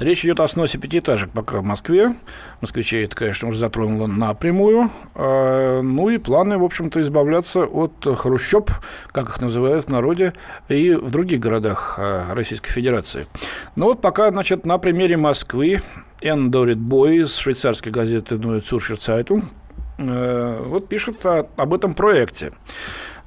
Речь 0.00 0.24
идет 0.24 0.40
о 0.40 0.48
сносе 0.48 0.78
пятиэтажек 0.78 1.30
пока 1.30 1.58
в 1.58 1.64
Москве. 1.64 2.14
Москвичей 2.60 3.04
это, 3.04 3.16
конечно, 3.16 3.48
уже 3.48 3.58
затронуло 3.58 4.06
напрямую. 4.06 4.90
А, 5.14 5.82
ну 5.82 6.08
и 6.08 6.18
планы, 6.18 6.58
в 6.58 6.64
общем-то, 6.64 7.00
избавляться 7.00 7.64
от 7.64 7.92
хрущоб, 8.16 8.70
как 9.12 9.28
их 9.28 9.40
называют 9.40 9.86
в 9.86 9.88
народе, 9.88 10.32
и 10.68 10.94
в 10.94 11.10
других 11.10 11.40
городах 11.40 11.96
а, 11.98 12.34
Российской 12.34 12.70
Федерации. 12.70 13.26
Ну 13.76 13.86
вот 13.86 14.00
пока, 14.00 14.30
значит, 14.30 14.66
на 14.66 14.78
примере 14.78 15.16
Москвы 15.16 15.82
Энн 16.20 16.50
Дорит 16.50 16.78
Бой 16.78 17.18
из 17.18 17.36
швейцарской 17.36 17.92
газеты 17.92 18.36
«Neue 18.36 18.62
Zürcher 18.62 18.98
Zeitung» 18.98 19.44
вот 19.98 20.88
пишет 20.88 21.26
об 21.26 21.74
этом 21.74 21.94
проекте. 21.94 22.52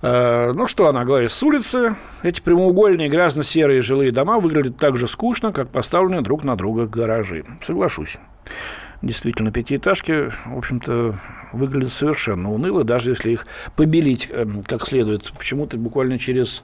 Э, 0.02 0.52
ну, 0.54 0.68
что 0.68 0.88
она 0.88 1.06
говорит? 1.06 1.32
С 1.32 1.44
улицы 1.44 1.96
эти 2.24 2.42
прямоугольные 2.42 3.10
грязно-серые 3.10 3.82
жилые 3.82 4.12
дома 4.12 4.40
выглядят 4.40 4.78
так 4.78 4.98
же 4.98 5.08
скучно, 5.08 5.52
как 5.52 5.70
поставленные 5.70 6.22
друг 6.22 6.44
на 6.44 6.56
друга 6.56 6.86
гаражи. 6.86 7.46
Соглашусь. 7.66 8.18
Действительно, 9.02 9.52
пятиэтажки, 9.52 10.32
в 10.46 10.58
общем-то, 10.58 11.16
выглядят 11.54 11.92
совершенно 11.92 12.52
уныло, 12.52 12.84
даже 12.84 13.10
если 13.10 13.32
их 13.32 13.48
побелить 13.76 14.28
эм, 14.30 14.62
как 14.64 14.88
следует. 14.88 15.32
Почему-то 15.34 15.78
буквально 15.78 16.20
через 16.20 16.62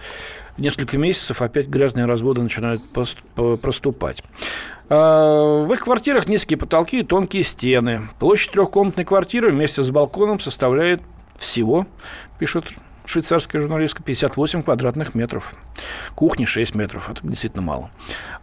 несколько 0.58 1.00
месяцев 1.00 1.42
опять 1.42 1.68
грязные 1.68 2.06
разводы 2.06 2.42
начинают 2.42 2.82
проступать. 3.62 4.24
Э, 4.90 5.64
в 5.66 5.74
их 5.74 5.80
квартирах 5.82 6.28
низкие 6.28 6.58
потолки 6.58 7.00
и 7.00 7.04
тонкие 7.04 7.44
стены. 7.44 8.02
Площадь 8.20 8.52
трехкомнатной 8.52 9.06
квартиры 9.06 9.52
вместе 9.52 9.82
с 9.82 9.90
балконом 9.90 10.40
составляет 10.40 11.02
всего, 11.38 11.88
пишут 12.38 12.68
швейцарская 13.08 13.62
журналистка, 13.62 14.04
58 14.04 14.64
квадратных 14.64 15.16
метров. 15.16 15.56
Кухни 16.16 16.46
6 16.46 16.76
метров. 16.76 17.10
Это 17.10 17.22
действительно 17.24 17.64
мало. 17.64 17.90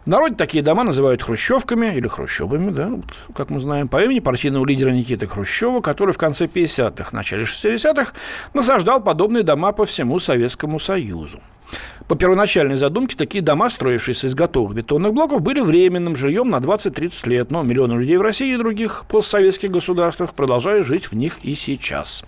В 0.05 0.07
народе 0.07 0.35
такие 0.35 0.63
дома 0.63 0.83
называют 0.83 1.23
хрущевками 1.23 1.95
или 1.95 2.07
хрущевыми, 2.07 2.71
да, 2.71 2.87
вот, 2.89 3.05
как 3.35 3.49
мы 3.49 3.59
знаем, 3.59 3.87
по 3.87 4.03
имени 4.03 4.19
партийного 4.19 4.65
лидера 4.65 4.91
Никиты 4.91 5.27
Хрущева, 5.27 5.81
который 5.81 6.13
в 6.13 6.17
конце 6.17 6.45
50-х, 6.45 7.15
начале 7.15 7.43
60-х 7.43 8.13
насаждал 8.53 9.01
подобные 9.01 9.43
дома 9.43 9.71
по 9.71 9.85
всему 9.85 10.19
Советскому 10.19 10.79
Союзу. 10.79 11.39
По 12.07 12.15
первоначальной 12.15 12.75
задумке, 12.75 13.15
такие 13.17 13.43
дома, 13.43 13.69
строившиеся 13.69 14.27
из 14.27 14.35
готовых 14.35 14.75
бетонных 14.75 15.13
блоков, 15.13 15.41
были 15.41 15.59
временным 15.59 16.15
жильем 16.15 16.49
на 16.49 16.57
20-30 16.57 17.29
лет, 17.29 17.51
но 17.51 17.63
миллионы 17.63 17.93
людей 17.93 18.17
в 18.17 18.21
России 18.21 18.53
и 18.53 18.57
других 18.57 19.05
постсоветских 19.09 19.71
государствах 19.71 20.35
продолжают 20.35 20.85
жить 20.85 21.05
в 21.05 21.13
них 21.13 21.39
и 21.43 21.55
сейчас. 21.55 22.23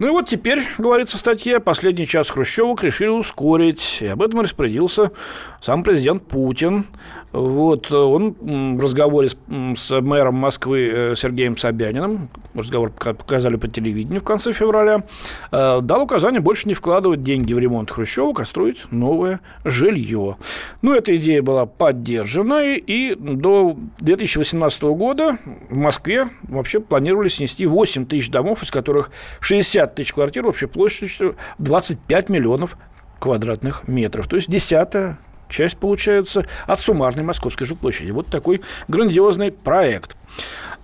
Ну 0.00 0.08
и 0.08 0.10
вот 0.10 0.28
теперь, 0.28 0.64
говорится 0.76 1.16
в 1.16 1.20
статье, 1.20 1.60
последний 1.60 2.06
час 2.06 2.28
Хрущевок 2.28 2.82
решили 2.82 3.10
ускорить. 3.10 3.98
И 4.00 4.06
об 4.06 4.22
этом 4.22 4.40
распорядился 4.40 5.12
сам 5.60 5.84
президент 5.84 6.26
Путин. 6.26 6.86
Вот 7.30 7.90
он 7.92 8.34
в 8.76 8.82
разговоре 8.82 9.28
с, 9.28 9.36
с 9.76 10.00
мэром 10.00 10.34
Москвы 10.36 10.90
э, 10.92 11.14
Сергеем 11.16 11.56
Собяниным, 11.56 12.28
разговор 12.54 12.90
показали 12.90 13.56
по 13.56 13.66
телевидению 13.66 14.20
в 14.20 14.24
конце 14.24 14.52
февраля, 14.52 15.04
э, 15.50 15.80
дал 15.80 16.02
указание 16.04 16.40
больше 16.40 16.68
не 16.68 16.74
вкладывать 16.74 17.22
деньги 17.22 17.52
в 17.52 17.58
ремонт 17.58 17.90
Хрущевок, 17.90 18.38
а 18.40 18.44
строить 18.44 18.73
новое 18.90 19.40
жилье. 19.64 20.36
Ну, 20.82 20.94
эта 20.94 21.16
идея 21.16 21.42
была 21.42 21.66
поддержана, 21.66 22.62
и 22.64 23.14
до 23.14 23.76
2018 24.00 24.82
года 24.82 25.38
в 25.68 25.76
Москве 25.76 26.28
вообще 26.42 26.80
планировали 26.80 27.28
снести 27.28 27.66
8 27.66 28.06
тысяч 28.06 28.30
домов, 28.30 28.62
из 28.62 28.70
которых 28.70 29.10
60 29.40 29.94
тысяч 29.94 30.12
квартир 30.12 30.46
общей 30.46 30.66
площадью 30.66 31.36
25 31.58 32.28
миллионов 32.28 32.76
квадратных 33.18 33.88
метров. 33.88 34.28
То 34.28 34.36
есть 34.36 34.50
десятая 34.50 35.18
часть, 35.48 35.76
получается, 35.78 36.46
от 36.66 36.80
суммарной 36.80 37.22
московской 37.22 37.66
жилплощади. 37.66 38.10
Вот 38.10 38.26
такой 38.26 38.60
грандиозный 38.88 39.52
проект. 39.52 40.16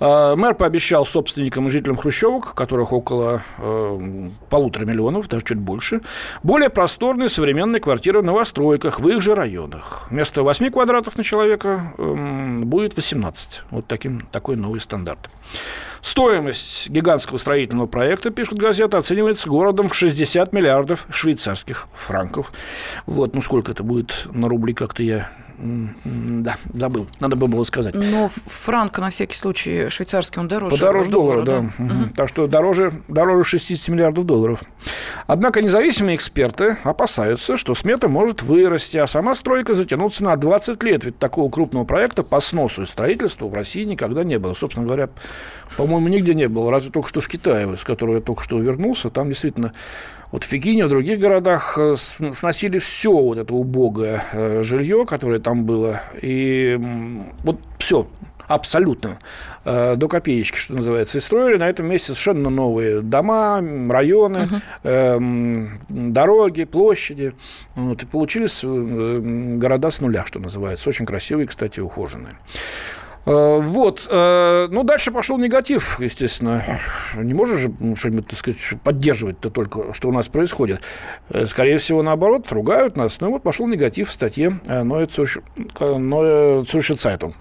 А, 0.00 0.34
мэр 0.34 0.54
пообещал 0.54 1.04
собственникам 1.04 1.68
и 1.68 1.70
жителям 1.70 1.98
Хрущевок, 1.98 2.54
которых 2.54 2.92
около 2.92 3.42
э, 3.58 4.28
полутора 4.48 4.86
миллионов, 4.86 5.28
даже 5.28 5.44
чуть 5.44 5.58
больше, 5.58 6.00
более 6.42 6.70
просторные 6.70 7.28
современные 7.28 7.80
квартиры 7.80 8.20
в 8.20 8.24
новостройках 8.24 8.98
в 8.98 9.08
их 9.08 9.20
же 9.20 9.34
районах. 9.34 10.06
Вместо 10.10 10.42
8 10.42 10.70
квадратов 10.70 11.16
на 11.16 11.22
человека 11.22 11.92
э, 11.98 12.60
будет 12.62 12.96
18. 12.96 13.64
Вот 13.70 13.86
таким, 13.86 14.22
такой 14.32 14.56
новый 14.56 14.80
стандарт. 14.80 15.28
Стоимость 16.00 16.88
гигантского 16.88 17.36
строительного 17.36 17.86
проекта, 17.86 18.30
пишет 18.30 18.58
газета, 18.58 18.96
оценивается 18.96 19.50
городом 19.50 19.90
в 19.90 19.94
60 19.94 20.50
миллиардов 20.54 21.06
швейцарских 21.10 21.88
франков. 21.92 22.52
Вот, 23.04 23.34
ну 23.34 23.42
сколько 23.42 23.72
это 23.72 23.82
будет 23.82 24.26
на 24.32 24.48
рубли, 24.48 24.72
как-то 24.72 25.02
я 25.02 25.30
да, 25.62 26.56
забыл. 26.72 27.06
Надо 27.20 27.36
бы 27.36 27.46
было 27.46 27.64
сказать. 27.64 27.94
Но 27.94 28.28
франк, 28.28 28.98
на 28.98 29.10
всякий 29.10 29.36
случай, 29.36 29.88
швейцарский, 29.88 30.40
он 30.40 30.48
дороже. 30.48 30.76
Подороже 30.76 31.10
доллара, 31.10 31.42
доллара 31.42 31.62
да. 31.62 31.84
да. 31.84 31.94
Угу. 31.94 32.10
Так 32.16 32.28
что 32.28 32.46
дороже, 32.46 32.92
дороже 33.08 33.48
60 33.48 33.88
миллиардов 33.88 34.24
долларов. 34.24 34.62
Однако 35.26 35.60
независимые 35.60 36.16
эксперты 36.16 36.78
опасаются, 36.82 37.56
что 37.56 37.74
смета 37.74 38.08
может 38.08 38.42
вырасти, 38.42 38.96
а 38.96 39.06
сама 39.06 39.34
стройка 39.34 39.74
затянуться 39.74 40.24
на 40.24 40.36
20 40.36 40.82
лет. 40.82 41.04
Ведь 41.04 41.18
такого 41.18 41.50
крупного 41.50 41.84
проекта 41.84 42.22
по 42.22 42.40
сносу 42.40 42.82
и 42.82 42.86
строительству 42.86 43.48
в 43.48 43.54
России 43.54 43.84
никогда 43.84 44.24
не 44.24 44.38
было. 44.38 44.54
Собственно 44.54 44.86
говоря, 44.86 45.10
по-моему, 45.76 46.08
нигде 46.08 46.34
не 46.34 46.48
было. 46.48 46.70
Разве 46.70 46.90
только 46.90 47.08
что 47.08 47.20
в 47.20 47.28
Китае, 47.28 47.76
с 47.76 47.84
которого 47.84 48.16
я 48.16 48.20
только 48.20 48.42
что 48.42 48.58
вернулся. 48.58 49.10
Там 49.10 49.28
действительно 49.28 49.72
вот 50.32 50.44
в 50.44 50.48
Пекине, 50.48 50.86
в 50.86 50.88
других 50.88 51.18
городах 51.18 51.76
э, 51.78 51.94
сносили 51.96 52.78
все 52.78 53.12
вот 53.12 53.38
это 53.38 53.52
убогое 53.52 54.24
э, 54.32 54.62
жилье, 54.62 55.04
которое 55.04 55.40
там 55.40 55.64
было. 55.64 56.02
И 56.22 56.78
вот 57.42 57.58
все, 57.78 58.06
абсолютно, 58.46 59.18
э, 59.64 59.96
до 59.96 60.08
копеечки, 60.08 60.56
что 60.56 60.74
называется. 60.74 61.18
И 61.18 61.20
строили 61.20 61.56
на 61.58 61.68
этом 61.68 61.86
месте 61.86 62.06
совершенно 62.06 62.48
новые 62.48 63.00
дома, 63.00 63.60
районы, 63.90 64.48
uh-huh. 64.84 65.68
дороги, 65.88 66.64
площади. 66.64 67.34
Вот, 67.74 68.02
и 68.02 68.06
получились 68.06 68.62
города 68.62 69.90
с 69.90 70.00
нуля, 70.00 70.24
что 70.26 70.38
называется. 70.38 70.88
Очень 70.88 71.06
красивые, 71.06 71.48
кстати, 71.48 71.80
ухоженные. 71.80 72.36
Вот. 73.24 74.08
Ну, 74.10 74.82
дальше 74.84 75.10
пошел 75.12 75.38
негатив, 75.38 76.00
естественно. 76.00 76.62
Не 77.14 77.34
можешь 77.34 77.60
же 77.60 77.72
ну, 77.78 77.94
что-нибудь, 77.94 78.28
так 78.28 78.38
сказать, 78.38 78.58
поддерживать-то 78.82 79.50
только, 79.50 79.92
что 79.92 80.08
у 80.08 80.12
нас 80.12 80.28
происходит. 80.28 80.82
Скорее 81.46 81.78
всего, 81.78 82.02
наоборот, 82.02 82.50
ругают 82.50 82.96
нас. 82.96 83.20
Ну, 83.20 83.30
вот 83.30 83.42
пошел 83.42 83.66
негатив 83.66 84.08
в 84.08 84.12
статье 84.12 84.60
Zeitung. 87.00 87.34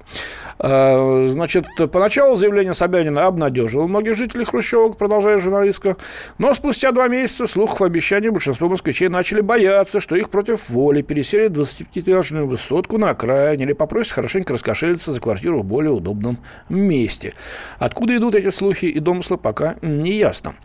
А, 0.61 1.25
значит, 1.27 1.65
поначалу 1.91 2.35
заявление 2.35 2.73
Собянина 2.73 3.27
обнадежило 3.27 3.87
многих 3.87 4.15
жителей 4.15 4.43
Хрущевок, 4.43 4.97
продолжает 4.97 5.41
журналистка. 5.41 5.95
Но 6.37 6.53
спустя 6.53 6.91
два 6.91 7.07
месяца 7.07 7.47
слухов 7.47 7.81
обещаний 7.81 8.29
большинство 8.29 8.67
москвичей 8.67 9.07
начали 9.07 9.39
бояться, 9.39 10.01
что 10.01 10.17
их 10.17 10.29
против 10.29 10.69
воли 10.69 11.01
переселят 11.01 11.53
25-этажную 11.53 12.45
высотку 12.45 12.97
на 12.97 13.11
окраине 13.11 13.63
или 13.63 13.73
попросят 13.73 14.13
хорошенько 14.13 14.53
раскошелиться 14.53 15.13
за 15.13 15.21
квартиру 15.21 15.63
более 15.69 15.91
удобном 15.91 16.37
месте. 16.67 17.33
Откуда 17.77 18.17
идут 18.17 18.35
эти 18.35 18.49
слухи 18.49 18.85
и 18.85 18.99
домыслы, 18.99 19.37
пока 19.37 19.75
не 19.81 20.11
ясно. 20.11 20.55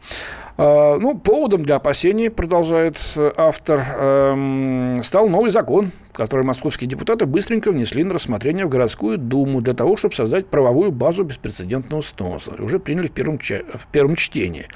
А, 0.57 0.99
ну, 0.99 1.17
поводом 1.17 1.65
для 1.65 1.77
опасений, 1.77 2.31
продолжает 2.31 2.97
автор, 3.37 3.81
эм, 3.97 5.01
стал 5.03 5.29
новый 5.29 5.51
закон, 5.51 5.91
который 6.15 6.45
московские 6.45 6.89
депутаты 6.89 7.27
быстренько 7.27 7.71
внесли 7.71 8.05
на 8.05 8.15
рассмотрение 8.15 8.67
в 8.67 8.69
городскую 8.69 9.19
думу 9.19 9.61
для 9.61 9.75
того, 9.75 9.97
чтобы 9.97 10.15
создать 10.15 10.47
правовую 10.47 10.93
базу 10.93 11.25
беспрецедентного 11.25 12.01
сноса. 12.03 12.55
Уже 12.59 12.79
приняли 12.79 13.07
в 13.07 13.13
первом, 13.13 13.39
в 13.39 13.87
первом 13.91 14.17
чтении. 14.17 14.67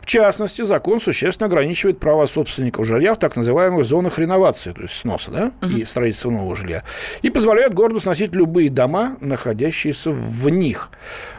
В 0.00 0.06
частности, 0.06 0.62
закон 0.62 1.00
существенно 1.00 1.46
ограничивает 1.46 1.98
права 1.98 2.26
собственников 2.26 2.86
жилья 2.86 3.14
в 3.14 3.18
так 3.18 3.36
называемых 3.36 3.84
зонах 3.84 4.18
реновации, 4.18 4.72
то 4.72 4.82
есть 4.82 4.94
сноса 4.94 5.30
да, 5.30 5.52
uh-huh. 5.60 5.80
и 5.80 5.84
строительства 5.84 6.30
нового 6.30 6.56
жилья, 6.56 6.82
и 7.22 7.30
позволяет 7.30 7.74
городу 7.74 8.00
сносить 8.00 8.34
любые 8.34 8.68
дома, 8.68 9.16
находящиеся 9.20 10.10
в 10.10 10.48
них. 10.48 10.90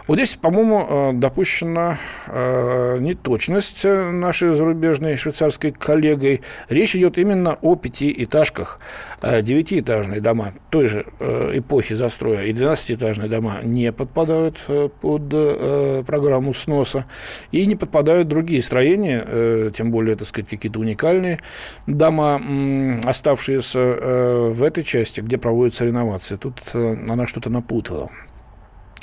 Вот 0.07 0.15
здесь, 0.15 0.35
по-моему, 0.35 0.87
э, 0.89 1.11
допущена 1.13 1.99
э, 2.27 2.97
неточность 2.99 3.83
нашей 3.85 4.53
зарубежной 4.53 5.15
швейцарской 5.17 5.71
коллегой. 5.71 6.41
Речь 6.67 6.95
идет 6.95 7.19
именно 7.19 7.59
о 7.61 7.75
пятиэтажках. 7.75 8.79
Э, 9.49 9.59
девятиэтажные 9.59 10.21
дома 10.21 10.53
той 10.69 10.87
же 10.87 11.05
эпохи 11.19 11.95
застроя 11.95 12.45
и 12.45 12.53
двенадцатиэтажные 12.53 13.29
дома 13.29 13.59
не 13.63 13.91
подпадают 13.91 14.57
под 15.01 15.29
программу 16.05 16.53
сноса. 16.53 17.05
И 17.51 17.65
не 17.65 17.75
подпадают 17.75 18.27
другие 18.27 18.61
строения, 18.61 19.71
тем 19.71 19.91
более, 19.91 20.15
так 20.15 20.27
сказать, 20.27 20.49
какие-то 20.49 20.79
уникальные 20.79 21.39
дома, 21.87 22.41
оставшиеся 23.05 23.79
в 24.51 24.63
этой 24.63 24.83
части, 24.83 25.21
где 25.21 25.37
проводится 25.37 25.85
реновация. 25.85 26.37
Тут 26.37 26.61
она 26.73 27.25
что-то 27.25 27.49
напутала. 27.49 28.09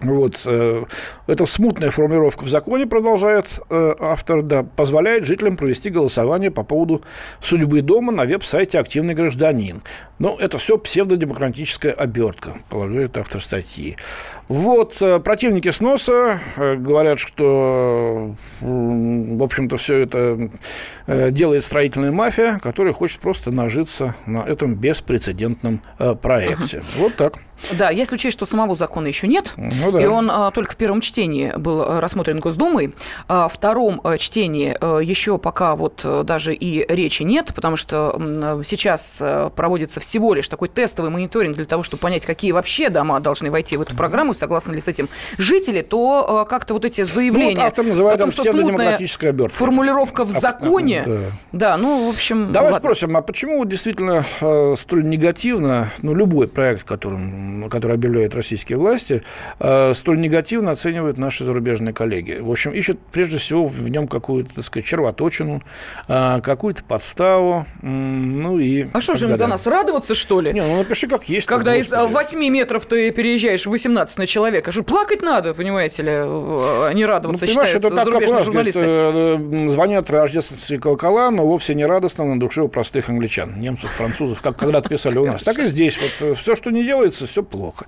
Вот. 0.00 0.42
Э, 0.44 0.84
эта 1.26 1.46
смутная 1.46 1.90
формулировка 1.90 2.44
в 2.44 2.48
законе, 2.48 2.86
продолжает 2.86 3.60
э, 3.70 3.94
автор, 3.98 4.42
да, 4.42 4.62
позволяет 4.62 5.24
жителям 5.24 5.56
провести 5.56 5.88
голосование 5.88 6.50
по 6.50 6.64
поводу 6.64 7.02
судьбы 7.40 7.80
дома 7.80 8.12
на 8.12 8.24
веб-сайте 8.24 8.78
«Активный 8.78 9.14
гражданин». 9.14 9.82
Но 10.18 10.36
это 10.38 10.58
все 10.58 10.76
псевдодемократическая 10.76 11.92
обертка, 11.92 12.54
полагает 12.68 13.16
автор 13.16 13.42
статьи. 13.42 13.96
Вот. 14.48 15.00
Э, 15.00 15.18
противники 15.18 15.70
сноса 15.70 16.40
говорят, 16.56 17.18
что, 17.18 18.34
в 18.60 19.42
общем-то, 19.42 19.76
все 19.78 20.00
это 20.00 20.50
делает 21.06 21.64
строительная 21.64 22.12
мафия, 22.12 22.58
которая 22.62 22.92
хочет 22.92 23.20
просто 23.20 23.50
нажиться 23.50 24.14
на 24.26 24.38
этом 24.38 24.74
беспрецедентном 24.74 25.80
проекте. 26.20 26.78
Uh-huh. 26.78 26.98
Вот 26.98 27.16
так. 27.16 27.34
Да, 27.72 27.90
если 27.90 28.14
учесть, 28.14 28.36
что 28.36 28.46
самого 28.46 28.74
закона 28.74 29.06
еще 29.06 29.26
нет, 29.26 29.52
ну, 29.56 29.92
да. 29.92 30.00
и 30.00 30.06
он 30.06 30.30
а, 30.30 30.50
только 30.50 30.72
в 30.72 30.76
первом 30.76 31.00
чтении 31.00 31.52
был 31.56 31.82
а, 31.82 32.00
рассмотрен 32.00 32.38
Госдумой, 32.40 32.94
а, 33.28 33.48
втором 33.48 34.00
а, 34.04 34.18
чтении 34.18 34.76
а, 34.80 34.98
еще 34.98 35.38
пока 35.38 35.74
вот 35.74 36.02
а, 36.04 36.22
даже 36.22 36.54
и 36.54 36.86
речи 36.92 37.22
нет, 37.22 37.52
потому 37.54 37.76
что 37.76 38.62
сейчас 38.64 39.22
проводится 39.54 40.00
всего 40.00 40.34
лишь 40.34 40.48
такой 40.48 40.68
тестовый 40.68 41.10
мониторинг 41.10 41.56
для 41.56 41.64
того, 41.64 41.82
чтобы 41.82 42.00
понять, 42.00 42.26
какие 42.26 42.52
вообще 42.52 42.90
дома 42.90 43.20
должны 43.20 43.50
войти 43.50 43.76
в 43.76 43.82
эту 43.82 43.96
программу, 43.96 44.34
согласны 44.34 44.72
ли 44.74 44.80
с 44.80 44.88
этим 44.88 45.08
жители, 45.38 45.82
то 45.82 46.40
а, 46.40 46.44
как-то 46.44 46.74
вот 46.74 46.84
эти 46.84 47.02
заявления 47.02 47.56
ну, 47.56 47.62
вот 47.62 47.66
автор 47.66 47.86
называет 47.86 48.16
о 48.16 48.24
том, 48.24 48.30
что 48.30 48.44
смутная 48.44 48.98
формулировка 49.48 50.24
в 50.24 50.30
законе, 50.30 51.02
а, 51.06 51.08
да. 51.08 51.20
да, 51.52 51.76
ну, 51.76 52.06
в 52.06 52.10
общем... 52.10 52.52
Давай 52.52 52.72
ладно. 52.72 52.86
спросим, 52.86 53.16
а 53.16 53.22
почему 53.22 53.64
действительно 53.64 54.24
э, 54.40 54.74
столь 54.76 55.04
негативно, 55.04 55.92
ну, 56.02 56.14
любой 56.14 56.48
проект, 56.48 56.84
которым 56.84 57.45
который 57.70 57.94
объявляют 57.94 58.34
российские 58.34 58.78
власти, 58.78 59.22
э, 59.58 59.92
столь 59.94 60.20
негативно 60.20 60.70
оценивают 60.70 61.18
наши 61.18 61.44
зарубежные 61.44 61.92
коллеги. 61.92 62.38
В 62.40 62.50
общем, 62.50 62.72
ищут 62.72 62.98
прежде 63.12 63.38
всего 63.38 63.66
в 63.66 63.90
нем 63.90 64.08
какую-то, 64.08 64.54
так 64.56 64.64
сказать, 64.64 64.86
червоточину, 64.86 65.62
э, 66.08 66.40
какую-то 66.42 66.84
подставу, 66.84 67.66
ну 67.82 68.58
и... 68.58 68.86
А 68.92 69.00
что 69.00 69.14
же 69.14 69.28
им 69.28 69.36
за 69.36 69.46
нас 69.46 69.66
радоваться, 69.66 70.14
что 70.14 70.40
ли? 70.40 70.52
Не, 70.52 70.62
ну 70.62 70.78
напиши 70.78 71.08
как 71.08 71.28
есть. 71.28 71.46
Когда 71.46 71.76
из 71.76 71.92
8 71.92 72.38
метров 72.48 72.86
ты 72.86 73.10
переезжаешь 73.10 73.66
в 73.66 73.70
18 73.70 74.18
на 74.18 74.26
человека, 74.26 74.72
что 74.72 74.82
плакать 74.82 75.22
надо, 75.22 75.54
понимаете 75.54 76.02
ли, 76.02 76.10
а 76.12 76.92
не 76.92 77.04
радоваться, 77.04 77.46
ну, 77.46 77.52
считают 77.52 77.84
это 77.84 77.94
так, 77.94 78.04
зарубежные 78.04 78.28
как 78.28 78.38
нас, 78.38 78.46
журналисты. 78.46 78.80
Говорит, 78.80 79.70
звонят 79.70 80.10
рождественские 80.10 80.78
колокола, 80.78 81.30
но 81.30 81.46
вовсе 81.46 81.74
не 81.74 81.86
радостно 81.86 82.24
на 82.24 82.38
душе 82.38 82.62
у 82.62 82.68
простых 82.68 83.08
англичан, 83.08 83.60
немцев, 83.60 83.90
французов, 83.90 84.42
как 84.42 84.56
когда-то 84.56 84.88
писали 84.88 85.18
у 85.18 85.26
нас. 85.26 85.42
Так 85.42 85.58
и 85.58 85.66
здесь. 85.66 85.98
Вот 86.20 86.36
все, 86.36 86.54
что 86.54 86.70
не 86.70 86.84
делается, 86.84 87.26
все 87.36 87.42
плохо. 87.42 87.84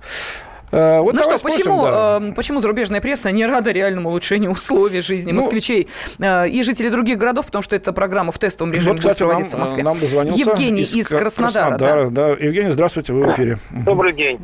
Э, 0.71 0.99
вот 0.99 1.15
ну 1.15 1.23
что, 1.23 1.39
спросим, 1.39 1.63
почему, 1.63 1.81
да. 1.81 2.19
э, 2.21 2.33
почему 2.35 2.59
зарубежная 2.59 3.01
пресса 3.01 3.31
не 3.31 3.47
рада 3.47 3.71
реальному 3.71 4.09
улучшению 4.09 4.51
условий 4.51 5.01
жизни 5.01 5.31
ну, 5.31 5.37
москвичей 5.37 5.87
э, 6.19 6.47
и 6.47 6.61
жителей 6.61 6.91
других 6.91 7.17
городов, 7.17 7.47
потому 7.47 7.63
что 7.63 7.75
эта 7.75 7.91
программа 7.91 8.31
в 8.31 8.37
тестовом 8.37 8.71
режиме 8.71 8.91
вот, 8.91 8.99
кстати, 8.99 9.17
будет 9.17 9.27
проводиться 9.27 9.57
нам, 9.57 9.65
в 9.65 9.67
Москве? 9.67 9.83
Нам 9.83 9.95
Евгений 10.35 10.83
из, 10.83 10.95
из 10.95 11.07
Краснодара. 11.07 11.69
Краснодара 11.69 12.09
да. 12.11 12.35
да. 12.35 12.45
Евгений, 12.45 12.69
здравствуйте, 12.69 13.13
вы 13.13 13.25
в 13.25 13.31
эфире. 13.31 13.57
Добрый 13.71 14.13
день. 14.13 14.39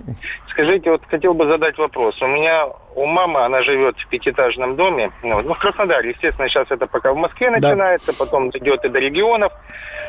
Скажите, 0.49 0.89
вот 0.89 1.03
хотел 1.07 1.35
бы 1.35 1.45
задать 1.45 1.77
вопрос. 1.77 2.19
У 2.19 2.27
меня 2.27 2.69
у 2.95 3.05
мамы, 3.05 3.45
она 3.45 3.61
живет 3.61 3.95
в 3.99 4.07
пятиэтажном 4.07 4.75
доме, 4.75 5.11
ну, 5.21 5.43
ну 5.43 5.53
в 5.53 5.59
Краснодаре, 5.59 6.09
естественно, 6.09 6.49
сейчас 6.49 6.65
это 6.71 6.87
пока 6.87 7.13
в 7.13 7.17
Москве 7.17 7.51
начинается, 7.51 8.13
да. 8.13 8.17
потом 8.17 8.49
идет 8.49 8.83
и 8.83 8.89
до 8.89 8.97
регионов. 8.97 9.53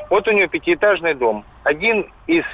Вот 0.08 0.26
у 0.28 0.30
нее 0.30 0.48
пятиэтажный 0.48 1.12
дом. 1.12 1.44
Один 1.64 2.10
из 2.26 2.44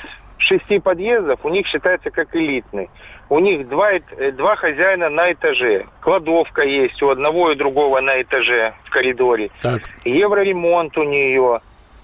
шести 0.43 0.79
подъездов 0.79 1.41
у 1.45 1.49
них 1.49 1.67
считается 1.67 2.11
как 2.11 2.35
элитный. 2.35 2.91
У 3.29 3.39
них 3.39 3.69
два, 3.69 3.93
э, 3.93 4.33
два 4.33 4.57
хозяина 4.57 5.09
на 5.09 5.33
этаже. 5.33 5.87
Кладовка 6.01 6.63
есть 6.63 7.03
у 7.03 7.09
одного 7.09 7.51
и 7.51 7.55
другого 7.57 8.01
на 8.01 8.21
этаже 8.21 8.75
в 8.85 8.91
коридоре. 8.91 9.51
Так. 9.63 9.83
Евроремонт 10.05 10.97
у 10.99 11.05
нее 11.05 11.61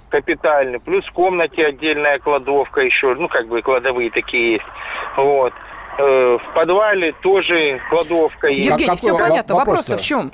капитальный. 0.09 0.81
Плюс 0.81 1.05
в 1.05 1.13
комнате 1.13 1.67
отдельная 1.67 2.19
кладовка 2.19 2.81
еще. 2.81 3.15
Ну, 3.15 3.29
как 3.29 3.47
бы 3.49 3.61
кладовые 3.61 4.11
такие 4.11 4.53
есть. 4.53 4.65
Вот. 5.17 5.53
Э, 5.99 6.39
в 6.41 6.55
подвале 6.55 7.13
тоже 7.21 7.81
кладовка 7.91 8.47
есть. 8.47 8.71
Евгений, 8.71 8.93
а 8.93 8.97
все 8.97 9.17
понятно. 9.17 9.55
Вопрос-то 9.57 9.97
в 9.97 10.01
чем? 10.01 10.31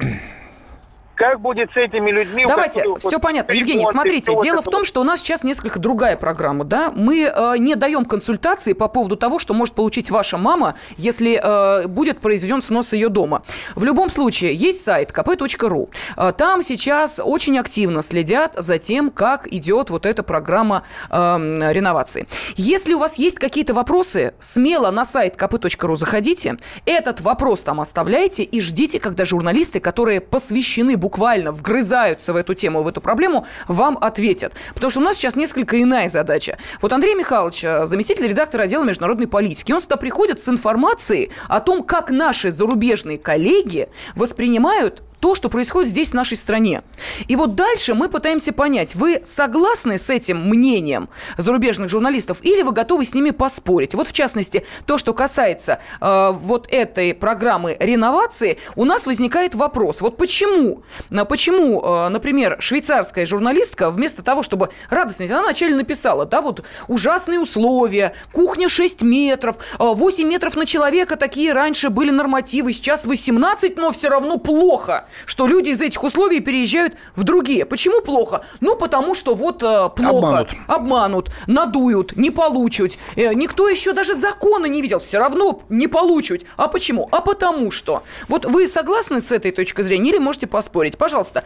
Как 1.15 1.41
будет 1.41 1.71
с 1.73 1.77
этими 1.77 2.11
людьми? 2.11 2.45
Давайте, 2.47 2.81
которые, 2.81 2.99
все 2.99 3.11
вот, 3.13 3.23
понятно. 3.23 3.53
Евгений, 3.53 3.87
смотрите, 3.87 4.33
дело 4.43 4.63
в 4.63 4.67
том, 4.67 4.85
что 4.85 5.01
у 5.01 5.05
нас 5.05 5.21
сейчас 5.21 5.45
несколько 5.45 5.79
другая 5.79 6.17
программа, 6.17 6.65
да? 6.65 6.93
Мы 6.95 7.23
э, 7.23 7.55
не 7.59 7.77
даем 7.77 8.05
консультации 8.05 8.73
по 8.73 8.89
поводу 8.89 9.17
того, 9.17 9.39
что 9.39 9.55
может 9.55 9.75
получить 9.75 10.11
ваша 10.11 10.39
мама, 10.39 10.75
если 10.97 11.41
э, 11.41 11.87
будет 11.87 12.19
произведен 12.19 12.63
снос 12.63 12.93
ее 12.93 13.09
дома. 13.09 13.43
В 13.77 13.85
любом 13.85 14.11
случае, 14.11 14.55
есть 14.55 14.83
сайт 14.83 15.13
kp.ru. 15.13 15.89
Э, 16.17 16.33
там 16.37 16.63
сейчас 16.63 17.21
очень 17.23 17.59
активно 17.59 18.03
следят 18.03 18.55
за 18.57 18.79
тем, 18.79 19.11
как 19.11 19.47
идет 19.53 19.91
вот 19.91 20.07
эта 20.07 20.23
программа 20.25 20.83
э, 21.11 21.15
реновации. 21.17 22.27
Если 22.57 22.93
у 22.95 22.99
вас 22.99 23.17
есть 23.17 23.39
какие-то 23.39 23.73
вопросы, 23.73 24.35
смело 24.41 24.91
на 24.91 25.05
сайт 25.05 25.37
kp.ru 25.37 25.97
заходите, 25.97 26.57
этот 26.87 27.21
вопрос 27.21 27.63
там 27.63 27.81
оставляйте 27.81 28.43
и 28.43 28.61
ждите, 28.61 28.99
когда 28.99 29.25
журналисты, 29.25 29.79
которые 29.79 30.21
посвящены 30.21 30.97
буквально 31.05 31.53
вгрызаются 31.53 32.33
в 32.33 32.37
эту 32.37 32.55
тему, 32.55 32.83
в 32.83 32.89
эту 32.89 33.03
проблему, 33.03 33.47
вам 33.69 33.99
ответят. 34.01 34.55
Потому 34.73 34.91
что 34.91 35.01
у 35.01 35.03
нас 35.03 35.17
сейчас 35.17 35.37
несколько 35.37 35.83
иная 35.83 36.09
задача. 36.09 36.57
Вот 36.81 36.95
Андрей 36.95 37.15
Михайлович, 37.15 37.63
э, 37.63 37.85
заместитель 37.85 38.27
редактора 38.27 38.63
отдела 38.63 38.85
международной 38.85 39.29
политики, 39.29 39.71
он 39.71 39.83
сюда 39.83 39.99
приходит 39.99 40.41
с 40.41 40.49
информацией 40.49 41.31
о 41.47 41.61
том, 41.61 41.83
как 41.83 42.11
наши 42.11 42.51
зарубежные 42.51 43.19
коллеги 43.19 43.89
воспринимают 44.17 45.03
то, 45.25 45.35
что 45.35 45.49
происходит 45.49 45.89
здесь, 45.89 46.11
в 46.11 46.13
нашей 46.13 46.37
стране. 46.37 46.83
И 47.29 47.35
вот 47.35 47.55
дальше 47.55 47.95
мы 47.95 48.11
пытаемся 48.11 48.53
понять, 48.53 48.95
вы 48.95 49.23
согласны 49.25 49.97
с 49.97 50.11
этим 50.11 50.51
мнением 50.51 51.09
зарубежных 51.39 51.89
журналистов 51.89 52.41
или 52.43 52.61
вы 52.61 52.73
готовы 52.73 53.07
с 53.07 53.15
ними 53.15 53.31
поспорить? 53.31 53.95
Вот 53.95 54.07
в 54.07 54.13
частности, 54.13 54.67
то, 54.85 54.99
что 54.99 55.15
касается 55.15 55.79
э, 56.03 56.31
вот 56.31 56.69
этой 56.71 57.15
программы 57.15 57.75
реновации, 57.81 58.59
у 58.77 58.85
нас 58.85 59.07
возникает 59.07 59.55
вопрос. 59.55 60.03
Вот 60.03 60.19
почему, 60.19 60.83
почему, 61.27 61.81
э, 61.81 62.09
например, 62.11 62.59
швейцарская 62.61 63.25
журналистка 63.25 63.91
вместо 63.91 64.23
того, 64.23 64.43
чтобы 64.43 64.69
радостно, 64.91 65.25
она 65.25 65.45
вначале 65.45 65.75
написала, 65.75 66.27
да, 66.27 66.43
вот 66.43 66.65
ужасные 66.87 67.41
условия, 67.41 68.13
кухня 68.31 68.69
6 68.69 69.01
метров, 69.01 69.57
8 69.79 70.29
метров 70.29 70.55
на 70.55 70.67
человека, 70.67 71.17
такие 71.17 71.55
раньше 71.55 71.89
были 71.89 72.11
нормативы, 72.11 72.75
сейчас 72.75 73.07
18, 73.07 73.79
но 73.79 73.91
все 73.91 74.11
равно 74.11 74.37
плохо, 74.37 75.07
что 75.27 75.47
люди 75.47 75.71
из 75.71 75.81
этих 75.81 76.03
условий 76.03 76.41
переезжают 76.41 76.95
в 77.15 77.25
другие. 77.25 77.67
Почему 77.67 78.01
плохо? 78.01 78.45
Ну, 78.61 78.77
потому 78.77 79.15
что 79.15 79.35
вот 79.35 79.63
э, 79.63 79.89
плохо. 79.97 80.09
Обманут. 80.09 80.51
Обманут, 80.69 81.31
надуют, 81.47 82.17
не 82.17 82.31
получат. 82.31 82.99
Э, 83.17 83.35
никто 83.35 83.69
еще 83.69 83.93
даже 83.93 84.15
закона 84.15 84.67
не 84.67 84.83
видел, 84.83 84.99
все 84.99 85.19
равно 85.19 85.63
не 85.69 85.89
получат. 85.89 86.43
А 86.57 86.69
почему? 86.69 87.09
А 87.13 87.21
потому 87.21 87.71
что. 87.71 88.03
Вот 88.29 88.45
вы 88.45 88.67
согласны 88.67 89.21
с 89.21 89.33
этой 89.33 89.51
точкой 89.51 89.83
зрения 89.83 90.11
или 90.11 90.19
можете 90.19 90.47
поспорить? 90.47 90.99
Пожалуйста. 90.99 91.45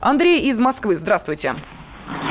Андрей 0.00 0.40
из 0.48 0.60
Москвы, 0.60 0.96
здравствуйте. 0.96 1.54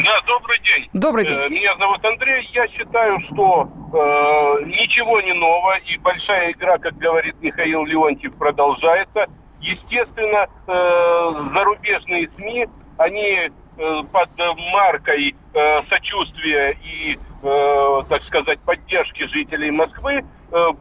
Да, 0.04 0.22
добрый 0.28 0.60
день. 0.60 0.90
Добрый 0.94 1.26
день. 1.26 1.38
Э, 1.38 1.50
меня 1.50 1.76
зовут 1.78 2.04
Андрей. 2.04 2.48
Я 2.54 2.68
считаю, 2.68 3.20
что 3.32 3.68
э, 3.68 4.66
ничего 4.66 5.22
не 5.22 5.34
ново, 5.34 5.78
и 5.78 5.98
большая 5.98 6.52
игра, 6.52 6.78
как 6.78 6.98
говорит 6.98 7.36
Михаил 7.42 7.86
Леонтьев, 7.86 8.34
продолжается. 8.36 9.28
Естественно, 9.62 10.48
э, 10.68 11.50
зарубежные 11.54 12.30
СМИ, 12.38 12.68
они 12.98 13.50
э, 13.78 14.04
под 14.12 14.30
маркой 14.72 15.36
э, 15.54 15.84
сочувствия 15.90 16.78
и, 16.84 17.18
так 17.42 18.22
сказать, 18.26 18.60
поддержки 18.60 19.26
жителей 19.28 19.72
Москвы 19.72 20.26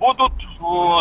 будут 0.00 0.32